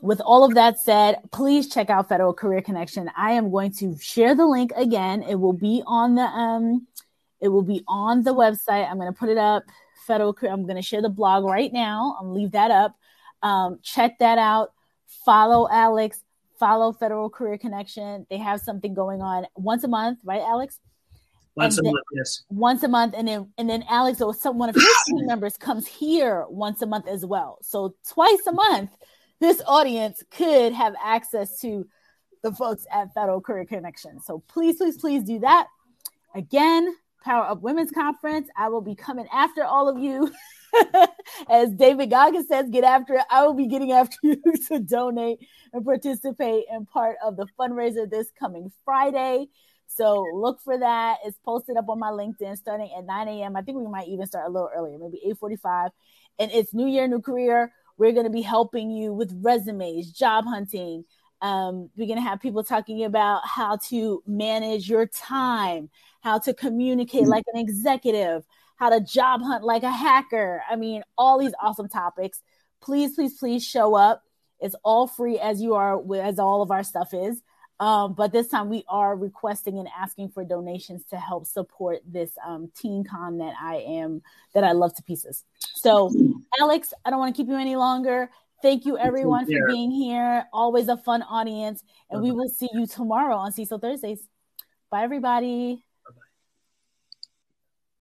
[0.00, 3.10] with all of that said, please check out Federal Career Connection.
[3.16, 5.22] I am going to share the link again.
[5.22, 6.86] It will be on the um
[7.40, 8.88] it will be on the website.
[8.88, 9.64] I'm going to put it up
[10.06, 10.52] federal career.
[10.52, 12.16] I'm going to share the blog right now.
[12.20, 12.96] I'm leave that up.
[13.42, 14.72] Um, check that out.
[15.24, 16.22] Follow Alex.
[16.58, 18.26] Follow Federal Career Connection.
[18.28, 20.78] They have something going on once a month, right, Alex?
[21.54, 22.42] Once and a month, yes.
[22.50, 25.56] Once a month, and then and then Alex or some one of his team members
[25.56, 27.58] comes here once a month as well.
[27.62, 28.90] So twice a month,
[29.40, 31.86] this audience could have access to
[32.42, 34.20] the folks at Federal Career Connection.
[34.20, 35.66] So please, please, please do that.
[36.34, 38.48] Again, Power Up Women's Conference.
[38.56, 40.30] I will be coming after all of you.
[41.50, 43.24] As David Goggins says, get after it.
[43.30, 45.38] I will be getting after you to donate
[45.72, 49.48] and participate in part of the fundraiser this coming Friday.
[49.86, 51.18] So look for that.
[51.24, 53.56] It's posted up on my LinkedIn starting at 9 a.m.
[53.56, 55.90] I think we might even start a little earlier, maybe 8:45.
[56.38, 57.72] And it's New Year, New Career.
[58.00, 61.04] We're going to be helping you with resumes, job hunting.
[61.42, 65.90] Um, we're going to have people talking about how to manage your time,
[66.22, 68.46] how to communicate like an executive,
[68.76, 70.62] how to job hunt like a hacker.
[70.70, 72.40] I mean, all these awesome topics.
[72.80, 74.22] Please, please, please show up.
[74.60, 77.42] It's all free as you are, as all of our stuff is.
[77.80, 82.30] Um, but this time we are requesting and asking for donations to help support this
[82.46, 84.22] um, teen con that I am
[84.54, 85.44] that I love to pieces.
[85.58, 86.12] So,
[86.60, 88.30] Alex, I don't want to keep you any longer.
[88.60, 90.44] Thank you, everyone, for being here.
[90.52, 94.28] Always a fun audience, and we will see you tomorrow on CISO Thursdays.
[94.90, 95.82] Bye, everybody.